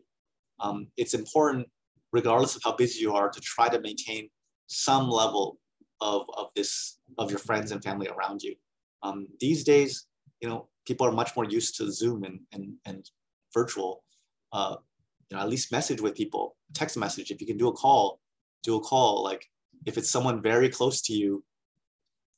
Um, 0.59 0.87
it's 0.97 1.13
important 1.13 1.67
regardless 2.11 2.55
of 2.55 2.61
how 2.63 2.75
busy 2.75 2.99
you 2.99 3.13
are, 3.13 3.29
to 3.29 3.39
try 3.41 3.69
to 3.69 3.79
maintain 3.79 4.29
some 4.67 5.09
level 5.09 5.59
of, 6.01 6.25
of 6.37 6.47
this 6.55 6.99
of 7.17 7.29
your 7.29 7.39
friends 7.39 7.71
and 7.71 7.83
family 7.83 8.07
around 8.07 8.41
you. 8.43 8.55
Um, 9.03 9.27
these 9.39 9.63
days, 9.63 10.07
you 10.41 10.49
know, 10.49 10.67
people 10.85 11.07
are 11.07 11.11
much 11.11 11.35
more 11.35 11.45
used 11.45 11.77
to 11.77 11.91
Zoom 11.91 12.23
and 12.23 12.39
and, 12.51 12.73
and 12.85 13.09
virtual. 13.53 14.03
Uh, 14.53 14.77
you 15.29 15.35
know, 15.35 15.43
at 15.43 15.49
least 15.49 15.71
message 15.71 15.99
with 15.99 16.15
people, 16.15 16.55
text 16.73 16.97
message. 16.97 17.31
If 17.31 17.41
you 17.41 17.47
can 17.47 17.57
do 17.57 17.67
a 17.67 17.73
call, 17.73 18.19
do 18.63 18.77
a 18.77 18.81
call. 18.81 19.23
Like 19.23 19.45
if 19.85 19.97
it's 19.97 20.09
someone 20.09 20.41
very 20.41 20.69
close 20.69 21.01
to 21.03 21.13
you, 21.13 21.43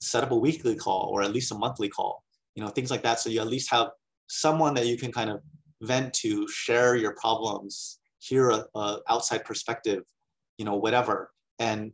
set 0.02 0.24
up 0.24 0.32
a 0.32 0.36
weekly 0.36 0.76
call 0.76 1.10
or 1.14 1.22
at 1.22 1.32
least 1.32 1.52
a 1.52 1.56
monthly 1.56 1.90
call. 1.90 2.24
You 2.56 2.64
know, 2.64 2.70
things 2.70 2.92
like 2.92 3.04
that. 3.04 3.20
So 3.20 3.30
you 3.30 3.42
at 3.42 3.48
least 3.48 3.70
have 3.72 3.90
someone 4.28 4.74
that 4.76 4.88
you 4.88 4.98
can 4.98 5.12
kind 5.12 5.30
of 5.30 5.42
vent 5.82 6.14
to, 6.14 6.48
share 6.48 6.96
your 6.96 7.16
problems, 7.16 8.00
hear 8.20 8.50
a, 8.50 8.66
a 8.76 9.00
outside 9.10 9.46
perspective, 9.46 10.04
you 10.58 10.66
know, 10.66 10.76
whatever. 10.76 11.32
And 11.60 11.92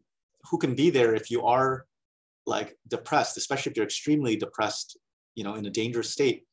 who 0.49 0.57
can 0.57 0.75
be 0.75 0.89
there 0.89 1.15
if 1.15 1.31
you 1.31 1.45
are 1.45 1.85
like 2.45 2.77
depressed, 2.87 3.37
especially 3.37 3.71
if 3.71 3.77
you're 3.77 3.85
extremely 3.85 4.35
depressed, 4.35 4.97
you 5.35 5.43
know, 5.43 5.55
in 5.55 5.65
a 5.65 5.69
dangerous 5.69 6.11
state. 6.11 6.43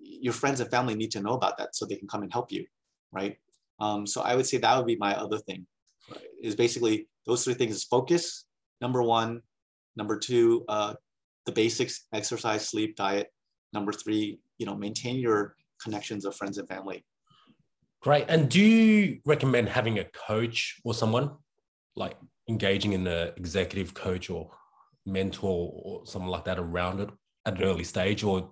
Your 0.00 0.32
friends 0.32 0.60
and 0.60 0.70
family 0.70 0.94
need 0.94 1.10
to 1.12 1.20
know 1.20 1.34
about 1.34 1.58
that 1.58 1.74
so 1.74 1.84
they 1.84 1.96
can 1.96 2.08
come 2.08 2.22
and 2.22 2.32
help 2.32 2.52
you, 2.52 2.64
right? 3.12 3.36
Um, 3.80 4.06
so 4.06 4.20
I 4.20 4.36
would 4.36 4.46
say 4.46 4.58
that 4.58 4.76
would 4.76 4.86
be 4.86 4.96
my 4.96 5.16
other 5.16 5.38
thing. 5.38 5.66
Is 6.42 6.54
basically 6.54 7.08
those 7.26 7.44
three 7.44 7.54
things: 7.54 7.76
is 7.76 7.84
focus, 7.84 8.44
number 8.80 9.02
one. 9.02 9.40
Number 9.96 10.18
two, 10.18 10.64
uh, 10.68 10.94
the 11.46 11.52
basics: 11.52 12.06
exercise, 12.12 12.68
sleep, 12.68 12.96
diet. 12.96 13.28
Number 13.72 13.92
three, 13.92 14.40
you 14.58 14.66
know, 14.66 14.74
maintain 14.74 15.16
your 15.16 15.56
connections 15.82 16.24
of 16.24 16.36
friends 16.36 16.58
and 16.58 16.68
family. 16.68 17.04
Great. 18.00 18.26
And 18.28 18.48
do 18.48 18.60
you 18.60 19.20
recommend 19.24 19.68
having 19.68 19.98
a 19.98 20.04
coach 20.04 20.80
or 20.84 20.92
someone 20.92 21.30
like 21.94 22.16
engaging 22.48 22.92
in 22.92 23.06
an 23.06 23.32
executive 23.36 23.94
coach 23.94 24.30
or 24.30 24.50
mentor 25.06 25.72
or 25.74 26.06
something 26.06 26.28
like 26.28 26.44
that 26.44 26.58
around 26.58 27.00
it 27.00 27.10
at 27.46 27.56
an 27.56 27.62
early 27.62 27.84
stage 27.84 28.22
or? 28.22 28.50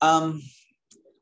Um, 0.00 0.42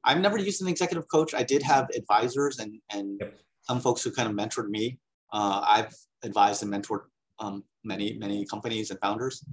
I've 0.04 0.20
never 0.20 0.38
used 0.38 0.62
an 0.62 0.68
executive 0.68 1.04
coach. 1.10 1.34
I 1.34 1.42
did 1.42 1.62
have 1.62 1.88
advisors 1.94 2.58
and, 2.58 2.78
and 2.90 3.18
yep. 3.20 3.38
some 3.62 3.80
folks 3.80 4.02
who 4.02 4.10
kind 4.10 4.28
of 4.28 4.34
mentored 4.34 4.68
me. 4.68 4.98
Uh, 5.32 5.62
I've 5.66 5.94
advised 6.22 6.62
and 6.62 6.72
mentored 6.72 7.02
um, 7.38 7.64
many, 7.84 8.14
many 8.14 8.46
companies 8.46 8.90
and 8.90 8.98
founders. 9.00 9.44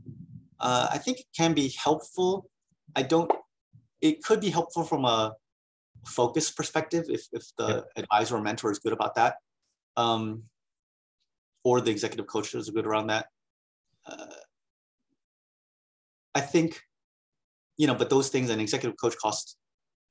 Uh, 0.59 0.87
I 0.91 0.97
think 0.97 1.19
it 1.19 1.27
can 1.35 1.53
be 1.53 1.69
helpful. 1.69 2.49
I 2.95 3.03
don't, 3.03 3.31
it 4.01 4.23
could 4.23 4.39
be 4.39 4.49
helpful 4.49 4.83
from 4.83 5.05
a 5.05 5.33
focus 6.05 6.51
perspective 6.51 7.05
if, 7.09 7.27
if 7.33 7.43
the 7.57 7.85
yeah. 7.95 8.03
advisor 8.03 8.37
or 8.37 8.41
mentor 8.41 8.71
is 8.71 8.79
good 8.79 8.93
about 8.93 9.15
that 9.15 9.35
um, 9.97 10.43
or 11.67 11.81
the 11.81 11.91
executive 11.91 12.27
coaches 12.27 12.69
are 12.69 12.75
good 12.77 12.87
around 12.87 13.07
that 13.07 13.25
uh, 14.09 14.41
i 16.35 16.41
think 16.41 16.81
you 17.77 17.87
know 17.87 17.95
but 18.01 18.09
those 18.09 18.29
things 18.29 18.49
an 18.49 18.59
executive 18.59 18.97
coach 19.03 19.15
costs 19.17 19.57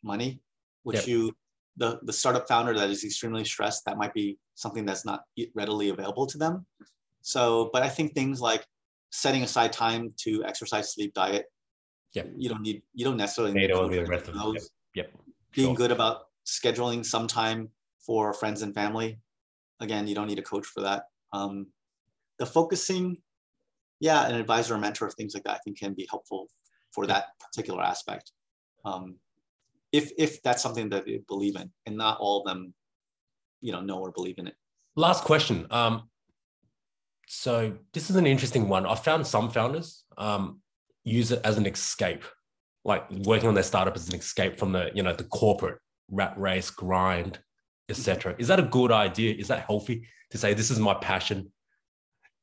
money 0.03 0.41
which 0.83 1.03
yeah. 1.07 1.15
you 1.15 1.37
the, 1.79 1.99
the 2.05 2.13
startup 2.13 2.49
founder 2.49 2.73
that 2.75 2.89
is 2.89 3.05
extremely 3.05 3.45
stressed 3.45 3.85
that 3.85 3.99
might 3.99 4.15
be 4.15 4.39
something 4.55 4.87
that's 4.87 5.05
not 5.05 5.21
readily 5.55 5.91
available 5.91 6.27
to 6.27 6.39
them 6.39 6.65
so 7.23 7.71
but 7.73 7.83
i 7.83 7.89
think 7.89 8.13
things 8.13 8.41
like 8.41 8.65
setting 9.11 9.43
aside 9.43 9.73
time 9.73 10.13
to 10.17 10.45
exercise 10.45 10.93
sleep 10.95 11.13
diet 11.15 11.47
yeah 12.13 12.25
you 12.37 12.49
don't 12.49 12.63
need 12.63 12.83
you 12.95 13.05
don't 13.05 13.17
necessarily 13.17 13.55
need 13.55 13.71
all 13.71 13.89
the 13.89 14.05
rest 14.05 14.29
of 14.29 14.35
those 14.35 14.71
yep. 14.95 15.11
yep 15.11 15.27
being 15.57 15.69
sure. 15.69 15.77
good 15.77 15.91
about 15.91 16.27
scheduling 16.47 17.05
some 17.05 17.27
time 17.27 17.71
for 17.99 18.33
friends 18.33 18.63
and 18.63 18.75
family. 18.75 19.19
Again, 19.81 20.07
you 20.07 20.15
don't 20.15 20.29
need 20.29 20.39
a 20.39 20.43
coach 20.43 20.67
for 20.67 20.83
that. 20.83 21.05
Um, 21.33 21.67
the 22.39 22.47
focusing, 22.47 23.19
yeah, 24.01 24.27
an 24.27 24.35
advisor 24.35 24.75
or 24.75 24.79
mentor, 24.79 25.11
things 25.11 25.35
like 25.35 25.45
that, 25.45 25.55
I 25.55 25.59
think 25.65 25.79
can 25.79 25.95
be 25.95 26.07
helpful 26.11 26.49
for 26.93 27.07
that 27.07 27.27
particular 27.41 27.83
aspect. 27.83 28.33
Um, 28.85 29.17
if 29.93 30.13
if 30.19 30.43
that's 30.43 30.63
something 30.63 30.91
that 30.91 31.07
they 31.07 31.21
believe 31.29 31.57
in, 31.57 31.71
and 31.87 31.97
not 31.97 32.19
all 32.19 32.41
of 32.41 32.47
them, 32.47 32.75
you 33.61 33.73
know, 33.73 33.81
know 33.81 33.99
or 33.99 34.11
believe 34.11 34.39
in 34.39 34.47
it. 34.47 34.55
Last 34.97 35.25
question. 35.25 35.67
Um, 35.71 36.09
so 37.29 37.77
this 37.93 38.11
is 38.11 38.17
an 38.17 38.27
interesting 38.27 38.69
one. 38.69 38.87
I 38.87 38.95
found 38.95 39.27
some 39.27 39.51
founders 39.51 40.05
um, 40.17 40.61
use 41.05 41.33
it 41.33 41.41
as 41.45 41.57
an 41.57 41.67
escape 41.67 42.25
like 42.87 43.11
working 43.11 43.49
on 43.49 43.55
their 43.55 43.65
startup 43.65 43.97
as 43.97 44.09
an 44.09 44.15
escape 44.15 44.59
from 44.59 44.73
the 44.73 44.91
you 44.95 45.03
know 45.03 45.13
the 45.13 45.25
corporate 45.25 45.79
rat 46.09 46.33
race 46.39 46.71
grind 46.71 47.41
etc 47.89 48.35
is 48.39 48.49
that 48.49 48.59
a 48.59 48.65
good 48.65 48.93
idea? 48.93 49.35
Is 49.35 49.49
that 49.49 49.65
healthy 49.67 50.07
to 50.31 50.39
say 50.39 50.55
this 50.55 50.71
is 50.71 50.79
my 50.79 50.95
passion 50.95 51.51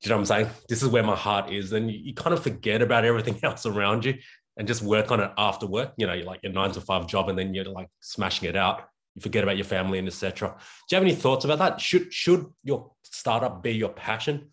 do 0.01 0.09
you 0.09 0.09
know 0.09 0.17
what 0.17 0.19
i'm 0.19 0.25
saying? 0.25 0.49
This 0.67 0.83
is 0.83 0.89
where 0.89 1.01
my 1.01 1.15
heart 1.15 1.49
is. 1.53 1.71
And 1.71 1.89
you, 1.89 1.97
you 1.97 2.13
kind 2.13 2.33
of 2.33 2.43
forget 2.43 2.81
about 2.81 3.05
everything 3.05 3.39
else 3.43 3.65
around 3.65 4.03
you 4.03 4.15
and 4.57 4.67
just 4.67 4.81
work 4.81 5.11
on 5.11 5.21
it 5.21 5.31
after 5.37 5.65
work. 5.65 5.93
You 5.95 6.07
know 6.07 6.13
you're 6.13 6.25
like 6.25 6.41
your 6.43 6.51
nine 6.51 6.71
to 6.71 6.81
five 6.81 7.07
job 7.07 7.29
and 7.29 7.39
then 7.39 7.53
you're 7.53 7.65
like 7.65 7.87
smashing 8.01 8.49
it 8.49 8.57
out. 8.57 8.81
You 9.15 9.21
forget 9.21 9.43
about 9.43 9.55
your 9.55 9.65
family 9.65 9.99
and 9.99 10.07
etc 10.07 10.49
do 10.49 10.95
you 10.95 10.97
have 10.97 11.03
any 11.03 11.15
thoughts 11.15 11.45
about 11.45 11.59
that? 11.59 11.79
Should 11.79 12.11
should 12.13 12.47
your 12.63 12.91
startup 13.03 13.63
be 13.63 13.71
your 13.71 13.89
passion 13.89 14.49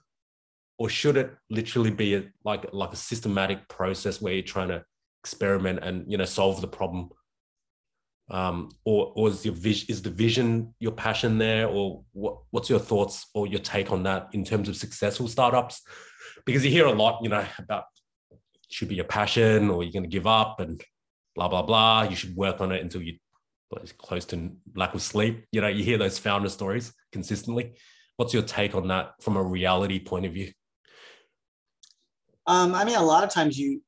or 0.78 0.88
should 0.88 1.16
it 1.16 1.34
literally 1.50 1.90
be 1.90 2.14
a, 2.14 2.24
like 2.44 2.72
like 2.72 2.92
a 2.92 2.96
systematic 2.96 3.68
process 3.68 4.22
where 4.22 4.34
you're 4.34 4.42
trying 4.42 4.68
to 4.68 4.84
experiment 5.22 5.80
and 5.82 6.10
you 6.10 6.16
know 6.16 6.24
solve 6.24 6.60
the 6.60 6.68
problem 6.68 7.10
um, 8.30 8.70
or 8.84 9.12
or 9.16 9.28
is 9.28 9.44
your 9.44 9.54
vision 9.54 9.86
is 9.88 10.02
the 10.02 10.10
vision 10.10 10.74
your 10.78 10.92
passion 10.92 11.38
there? 11.38 11.66
Or 11.66 12.04
what 12.12 12.38
what's 12.50 12.70
your 12.70 12.78
thoughts 12.78 13.26
or 13.34 13.46
your 13.46 13.60
take 13.60 13.90
on 13.90 14.04
that 14.04 14.28
in 14.32 14.44
terms 14.44 14.68
of 14.68 14.76
successful 14.76 15.28
startups? 15.28 15.82
Because 16.46 16.64
you 16.64 16.70
hear 16.70 16.86
a 16.86 16.92
lot 16.92 17.22
you 17.22 17.28
know 17.28 17.44
about 17.58 17.84
should 18.70 18.88
be 18.88 18.94
your 18.94 19.04
passion 19.04 19.68
or 19.68 19.82
you're 19.82 19.92
going 19.92 20.04
to 20.04 20.08
give 20.08 20.28
up 20.28 20.60
and 20.60 20.82
blah 21.34 21.48
blah 21.48 21.62
blah. 21.62 22.02
You 22.02 22.14
should 22.14 22.36
work 22.36 22.60
on 22.60 22.70
it 22.72 22.82
until 22.82 23.02
you 23.02 23.18
close 23.98 24.24
to 24.26 24.52
lack 24.76 24.94
of 24.94 25.02
sleep. 25.02 25.44
You 25.50 25.60
know 25.60 25.68
you 25.68 25.82
hear 25.82 25.98
those 25.98 26.18
founder 26.18 26.48
stories 26.48 26.92
consistently. 27.10 27.74
What's 28.16 28.32
your 28.32 28.42
take 28.44 28.74
on 28.74 28.88
that 28.88 29.14
from 29.22 29.36
a 29.36 29.42
reality 29.42 29.98
point 29.98 30.26
of 30.26 30.32
view? 30.32 30.52
Um, 32.46 32.74
i 32.74 32.84
mean 32.84 32.96
a 32.96 33.02
lot 33.02 33.22
of 33.22 33.30
times 33.30 33.58
you 33.58 33.82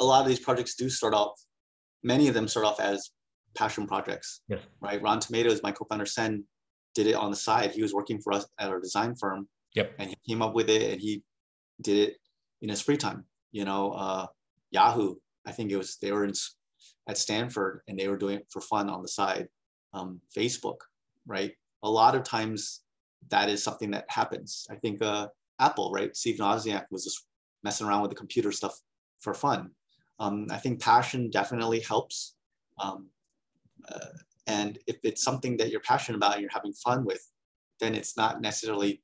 a 0.00 0.04
lot 0.04 0.22
of 0.22 0.28
these 0.28 0.40
projects 0.40 0.74
do 0.76 0.88
start 0.88 1.14
off, 1.14 1.38
many 2.02 2.26
of 2.28 2.34
them 2.34 2.48
start 2.48 2.64
off 2.64 2.80
as 2.80 3.10
passion 3.56 3.86
projects, 3.86 4.42
yes. 4.48 4.60
right? 4.80 5.02
Rotten 5.02 5.20
Tomatoes, 5.20 5.60
my 5.62 5.72
co-founder 5.72 6.04
Senh, 6.04 6.44
did 6.94 7.06
it 7.06 7.14
on 7.14 7.30
the 7.30 7.36
side. 7.36 7.72
He 7.72 7.82
was 7.82 7.94
working 7.94 8.20
for 8.20 8.32
us 8.32 8.46
at 8.58 8.70
our 8.70 8.80
design 8.80 9.14
firm. 9.14 9.48
Yep. 9.74 9.94
And 9.98 10.10
he 10.10 10.16
came 10.28 10.42
up 10.42 10.54
with 10.54 10.68
it 10.68 10.92
and 10.92 11.00
he 11.00 11.22
did 11.80 12.08
it 12.08 12.16
in 12.60 12.68
his 12.68 12.80
free 12.80 12.96
time. 12.96 13.24
You 13.52 13.64
know, 13.64 13.92
uh, 13.92 14.26
Yahoo, 14.70 15.16
I 15.46 15.52
think 15.52 15.70
it 15.70 15.76
was, 15.76 15.96
they 16.02 16.12
were 16.12 16.24
in, 16.24 16.32
at 17.08 17.18
Stanford 17.18 17.82
and 17.88 17.98
they 17.98 18.08
were 18.08 18.16
doing 18.16 18.36
it 18.36 18.46
for 18.50 18.60
fun 18.60 18.88
on 18.88 19.02
the 19.02 19.08
side. 19.08 19.48
Um, 19.92 20.20
Facebook, 20.36 20.76
right? 21.26 21.52
A 21.82 21.90
lot 21.90 22.14
of 22.14 22.22
times 22.22 22.82
that 23.30 23.48
is 23.48 23.62
something 23.62 23.90
that 23.90 24.04
happens. 24.08 24.66
I 24.70 24.76
think 24.76 25.02
uh, 25.02 25.28
Apple, 25.58 25.92
right? 25.92 26.14
Steve 26.16 26.36
Wozniak 26.36 26.84
was 26.90 27.04
just 27.04 27.26
messing 27.62 27.86
around 27.86 28.02
with 28.02 28.10
the 28.10 28.16
computer 28.16 28.52
stuff 28.52 28.78
for 29.20 29.34
fun. 29.34 29.70
Um, 30.18 30.46
I 30.50 30.58
think 30.58 30.80
passion 30.80 31.30
definitely 31.30 31.80
helps. 31.80 32.34
Um, 32.78 33.08
uh, 33.88 34.06
and 34.46 34.78
if 34.86 34.98
it's 35.04 35.22
something 35.22 35.56
that 35.58 35.70
you're 35.70 35.80
passionate 35.80 36.16
about 36.16 36.34
and 36.34 36.42
you're 36.42 36.50
having 36.52 36.72
fun 36.72 37.04
with, 37.04 37.24
then 37.80 37.94
it's 37.94 38.16
not 38.16 38.40
necessarily 38.40 39.02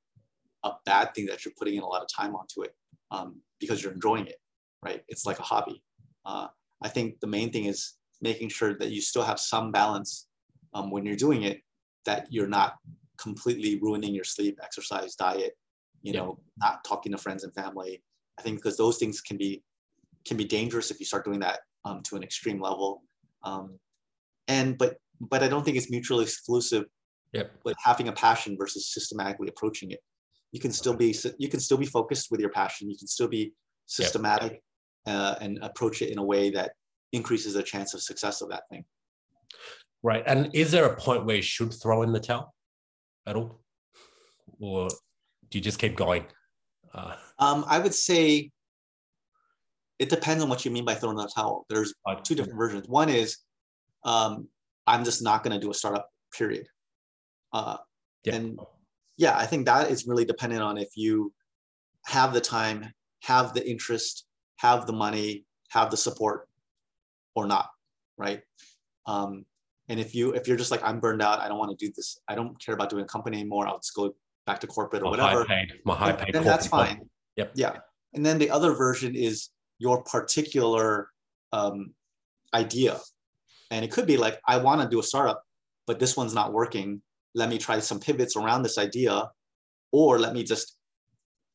a 0.64 0.72
bad 0.84 1.14
thing 1.14 1.26
that 1.26 1.44
you're 1.44 1.54
putting 1.58 1.76
in 1.76 1.82
a 1.82 1.86
lot 1.86 2.02
of 2.02 2.08
time 2.14 2.34
onto 2.34 2.62
it 2.62 2.74
um, 3.10 3.40
because 3.60 3.82
you're 3.82 3.92
enjoying 3.92 4.26
it, 4.26 4.36
right? 4.82 5.02
It's 5.08 5.26
like 5.26 5.38
a 5.38 5.42
hobby. 5.42 5.82
Uh, 6.24 6.48
I 6.82 6.88
think 6.88 7.20
the 7.20 7.26
main 7.26 7.52
thing 7.52 7.66
is 7.66 7.94
making 8.20 8.48
sure 8.48 8.74
that 8.78 8.90
you 8.90 9.00
still 9.00 9.22
have 9.22 9.38
some 9.38 9.70
balance 9.70 10.28
um, 10.74 10.90
when 10.90 11.06
you're 11.06 11.16
doing 11.16 11.42
it, 11.42 11.60
that 12.04 12.26
you're 12.30 12.48
not 12.48 12.74
completely 13.18 13.78
ruining 13.80 14.14
your 14.14 14.24
sleep, 14.24 14.58
exercise, 14.62 15.14
diet, 15.14 15.56
you 16.02 16.12
yeah. 16.12 16.20
know, 16.20 16.38
not 16.58 16.84
talking 16.84 17.12
to 17.12 17.18
friends 17.18 17.44
and 17.44 17.54
family. 17.54 18.02
I 18.38 18.42
think 18.42 18.56
because 18.56 18.76
those 18.76 18.98
things 18.98 19.20
can 19.20 19.36
be 19.36 19.62
can 20.26 20.36
be 20.36 20.44
dangerous 20.44 20.90
if 20.90 20.98
you 20.98 21.06
start 21.06 21.24
doing 21.24 21.40
that 21.40 21.60
um, 21.84 22.02
to 22.02 22.16
an 22.16 22.22
extreme 22.22 22.60
level. 22.60 23.02
Um, 23.44 23.78
and 24.48 24.78
but 24.78 24.96
but 25.20 25.42
I 25.42 25.48
don't 25.48 25.64
think 25.64 25.76
it's 25.76 25.90
mutually 25.90 26.24
exclusive. 26.24 26.84
Yep. 27.32 27.52
But 27.64 27.74
having 27.82 28.08
a 28.08 28.12
passion 28.12 28.56
versus 28.58 28.92
systematically 28.92 29.48
approaching 29.48 29.90
it, 29.90 30.00
you 30.52 30.60
can 30.60 30.72
still 30.72 30.94
be 30.94 31.14
you 31.38 31.48
can 31.48 31.60
still 31.60 31.76
be 31.76 31.86
focused 31.86 32.30
with 32.30 32.40
your 32.40 32.50
passion. 32.50 32.90
You 32.90 32.96
can 32.96 33.08
still 33.08 33.28
be 33.28 33.52
systematic 33.86 34.62
yep. 35.06 35.16
uh, 35.16 35.34
and 35.40 35.58
approach 35.62 36.02
it 36.02 36.10
in 36.10 36.18
a 36.18 36.24
way 36.24 36.50
that 36.50 36.72
increases 37.12 37.54
the 37.54 37.62
chance 37.62 37.94
of 37.94 38.02
success 38.02 38.42
of 38.42 38.48
that 38.50 38.64
thing. 38.70 38.84
Right. 40.02 40.22
And 40.26 40.50
is 40.54 40.70
there 40.70 40.86
a 40.86 40.96
point 40.96 41.24
where 41.24 41.36
you 41.36 41.42
should 41.42 41.72
throw 41.72 42.02
in 42.02 42.12
the 42.12 42.20
towel 42.20 42.54
at 43.26 43.36
all, 43.36 43.60
or 44.60 44.88
do 45.50 45.58
you 45.58 45.64
just 45.64 45.78
keep 45.78 45.96
going? 45.96 46.26
Uh, 46.94 47.16
um, 47.38 47.64
I 47.68 47.78
would 47.78 47.94
say 47.94 48.50
it 49.98 50.08
depends 50.08 50.42
on 50.42 50.48
what 50.48 50.64
you 50.64 50.70
mean 50.70 50.84
by 50.84 50.94
throwing 50.94 51.16
the 51.16 51.30
towel. 51.34 51.66
There's 51.68 51.92
two 52.22 52.34
different 52.34 52.58
versions. 52.58 52.88
One 52.88 53.08
is 53.08 53.38
um, 54.06 54.48
I'm 54.86 55.04
just 55.04 55.22
not 55.22 55.42
going 55.42 55.52
to 55.52 55.60
do 55.60 55.70
a 55.70 55.74
startup. 55.74 56.08
Period. 56.36 56.66
Uh, 57.52 57.76
yeah. 58.24 58.34
And 58.34 58.58
yeah, 59.16 59.36
I 59.36 59.46
think 59.46 59.66
that 59.66 59.90
is 59.90 60.06
really 60.06 60.24
dependent 60.24 60.62
on 60.62 60.78
if 60.78 60.96
you 60.96 61.32
have 62.06 62.32
the 62.32 62.40
time, 62.40 62.92
have 63.22 63.52
the 63.52 63.68
interest, 63.68 64.26
have 64.56 64.86
the 64.86 64.92
money, 64.92 65.44
have 65.70 65.90
the 65.90 65.96
support, 65.96 66.48
or 67.34 67.46
not, 67.46 67.68
right? 68.16 68.40
Um, 69.06 69.44
and 69.88 70.00
if 70.00 70.14
you 70.14 70.32
if 70.32 70.48
you're 70.48 70.56
just 70.56 70.70
like 70.70 70.82
I'm 70.82 71.00
burned 71.00 71.22
out, 71.22 71.40
I 71.40 71.48
don't 71.48 71.58
want 71.58 71.76
to 71.76 71.86
do 71.86 71.92
this. 71.94 72.18
I 72.28 72.34
don't 72.34 72.58
care 72.60 72.74
about 72.74 72.90
doing 72.90 73.04
a 73.04 73.08
company 73.08 73.38
anymore. 73.38 73.66
I'll 73.66 73.78
just 73.78 73.94
go 73.94 74.14
back 74.46 74.60
to 74.60 74.66
corporate 74.66 75.02
or 75.02 75.06
my 75.06 75.10
whatever. 75.10 75.44
High 75.44 75.66
paid, 75.66 75.72
my 75.84 75.94
high 75.94 76.12
paid. 76.12 76.34
Then 76.34 76.44
that's 76.44 76.66
fine. 76.66 77.08
Yep. 77.36 77.52
Yeah. 77.54 77.76
And 78.14 78.24
then 78.24 78.38
the 78.38 78.50
other 78.50 78.72
version 78.72 79.14
is 79.14 79.50
your 79.78 80.02
particular 80.02 81.10
um, 81.52 81.92
idea, 82.54 82.98
and 83.70 83.84
it 83.84 83.90
could 83.90 84.06
be 84.06 84.16
like 84.16 84.40
I 84.46 84.56
want 84.58 84.80
to 84.82 84.88
do 84.88 85.00
a 85.00 85.02
startup, 85.02 85.42
but 85.86 85.98
this 85.98 86.16
one's 86.16 86.34
not 86.34 86.52
working. 86.52 87.02
Let 87.34 87.48
me 87.48 87.58
try 87.58 87.78
some 87.80 88.00
pivots 88.00 88.36
around 88.36 88.62
this 88.62 88.78
idea, 88.78 89.30
or 89.92 90.18
let 90.18 90.32
me 90.32 90.42
just 90.42 90.78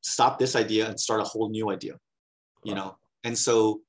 stop 0.01 0.39
this 0.39 0.55
idea 0.55 0.87
and 0.87 0.99
start 0.99 1.21
a 1.21 1.23
whole 1.23 1.49
new 1.49 1.71
idea. 1.71 1.93
You 2.63 2.75
know, 2.75 2.97
and 3.23 3.37
so 3.37 3.81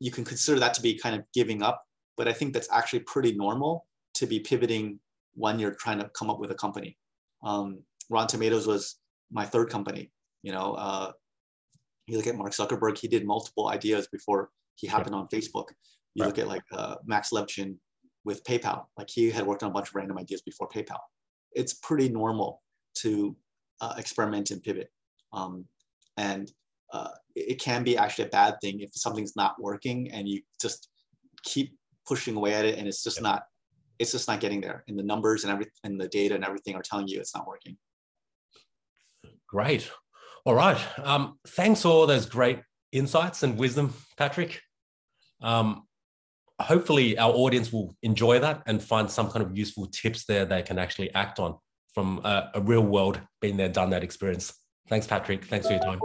you 0.00 0.10
can 0.10 0.24
consider 0.24 0.58
that 0.60 0.74
to 0.74 0.82
be 0.82 0.98
kind 0.98 1.14
of 1.14 1.22
giving 1.34 1.62
up 1.62 1.84
but 2.16 2.28
I 2.28 2.32
think 2.32 2.52
that's 2.52 2.68
actually 2.72 3.00
pretty 3.00 3.32
normal 3.32 3.86
to 4.14 4.26
be 4.26 4.40
pivoting 4.40 5.00
when 5.34 5.58
you're 5.58 5.74
trying 5.74 5.98
to 5.98 6.08
come 6.10 6.30
up 6.30 6.38
with 6.38 6.50
a 6.50 6.54
company. 6.54 6.96
Um, 7.42 7.80
Rotten 8.10 8.28
Tomatoes 8.28 8.66
was 8.66 8.96
my 9.32 9.44
third 9.44 9.70
company. 9.70 10.10
You 10.42 10.52
know, 10.52 10.74
uh, 10.74 11.12
you 12.06 12.16
look 12.16 12.26
at 12.26 12.36
Mark 12.36 12.52
Zuckerberg; 12.52 12.98
he 12.98 13.08
did 13.08 13.26
multiple 13.26 13.68
ideas 13.68 14.06
before 14.08 14.50
he 14.76 14.86
happened 14.86 15.14
on 15.14 15.26
Facebook. 15.28 15.68
You 16.14 16.22
right. 16.22 16.28
look 16.28 16.38
at 16.38 16.48
like 16.48 16.62
uh, 16.72 16.96
Max 17.04 17.30
Levchin 17.30 17.76
with 18.24 18.44
PayPal; 18.44 18.84
like 18.96 19.08
he 19.10 19.30
had 19.30 19.46
worked 19.46 19.62
on 19.62 19.70
a 19.70 19.72
bunch 19.72 19.88
of 19.88 19.94
random 19.94 20.18
ideas 20.18 20.42
before 20.42 20.68
PayPal. 20.68 20.98
It's 21.52 21.74
pretty 21.74 22.08
normal 22.08 22.62
to 22.98 23.36
uh, 23.80 23.94
experiment 23.98 24.50
and 24.50 24.62
pivot, 24.62 24.90
um, 25.32 25.66
and 26.16 26.50
uh, 26.92 27.10
it 27.34 27.60
can 27.60 27.82
be 27.82 27.96
actually 27.96 28.26
a 28.26 28.28
bad 28.28 28.54
thing 28.60 28.80
if 28.80 28.90
something's 28.94 29.34
not 29.36 29.60
working 29.60 30.10
and 30.12 30.28
you 30.28 30.40
just 30.60 30.88
keep 31.42 31.76
pushing 32.06 32.36
away 32.36 32.54
at 32.54 32.64
it 32.64 32.78
and 32.78 32.86
it's 32.86 33.02
just 33.02 33.16
yep. 33.16 33.22
not 33.22 33.42
it's 33.98 34.12
just 34.12 34.28
not 34.28 34.40
getting 34.40 34.60
there. 34.60 34.84
And 34.88 34.98
the 34.98 35.02
numbers 35.02 35.44
and 35.44 35.52
everything 35.52 35.72
and 35.84 36.00
the 36.00 36.08
data 36.08 36.34
and 36.34 36.44
everything 36.44 36.74
are 36.74 36.82
telling 36.82 37.06
you 37.06 37.20
it's 37.20 37.34
not 37.34 37.46
working. 37.46 37.76
Great. 39.48 39.90
All 40.44 40.54
right. 40.54 40.78
Um, 40.98 41.38
thanks 41.46 41.82
for 41.82 41.88
all 41.88 42.06
those 42.06 42.26
great 42.26 42.60
insights 42.92 43.42
and 43.42 43.56
wisdom 43.56 43.94
patrick. 44.16 44.60
Um, 45.42 45.86
hopefully 46.60 47.18
our 47.18 47.32
audience 47.32 47.72
will 47.72 47.96
enjoy 48.02 48.38
that 48.38 48.62
and 48.66 48.82
find 48.82 49.10
some 49.10 49.30
kind 49.30 49.44
of 49.44 49.56
useful 49.56 49.86
tips 49.86 50.24
there 50.24 50.44
they 50.44 50.62
can 50.62 50.78
actually 50.78 51.12
act 51.14 51.38
on 51.38 51.56
from 51.92 52.20
a, 52.24 52.50
a 52.54 52.60
real 52.60 52.82
world 52.82 53.20
being 53.40 53.56
there 53.56 53.68
done 53.68 53.90
that 53.90 54.02
experience. 54.02 54.52
Thanks 54.88 55.06
patrick. 55.06 55.44
Thanks 55.44 55.66
for 55.66 55.72
your 55.74 55.82
time. 55.82 56.00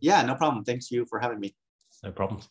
Yeah 0.00 0.22
no 0.22 0.34
problem. 0.34 0.64
Thanks 0.64 0.90
you 0.90 1.06
for 1.08 1.18
having 1.18 1.40
me. 1.40 1.54
No 2.02 2.12
problems 2.12 2.48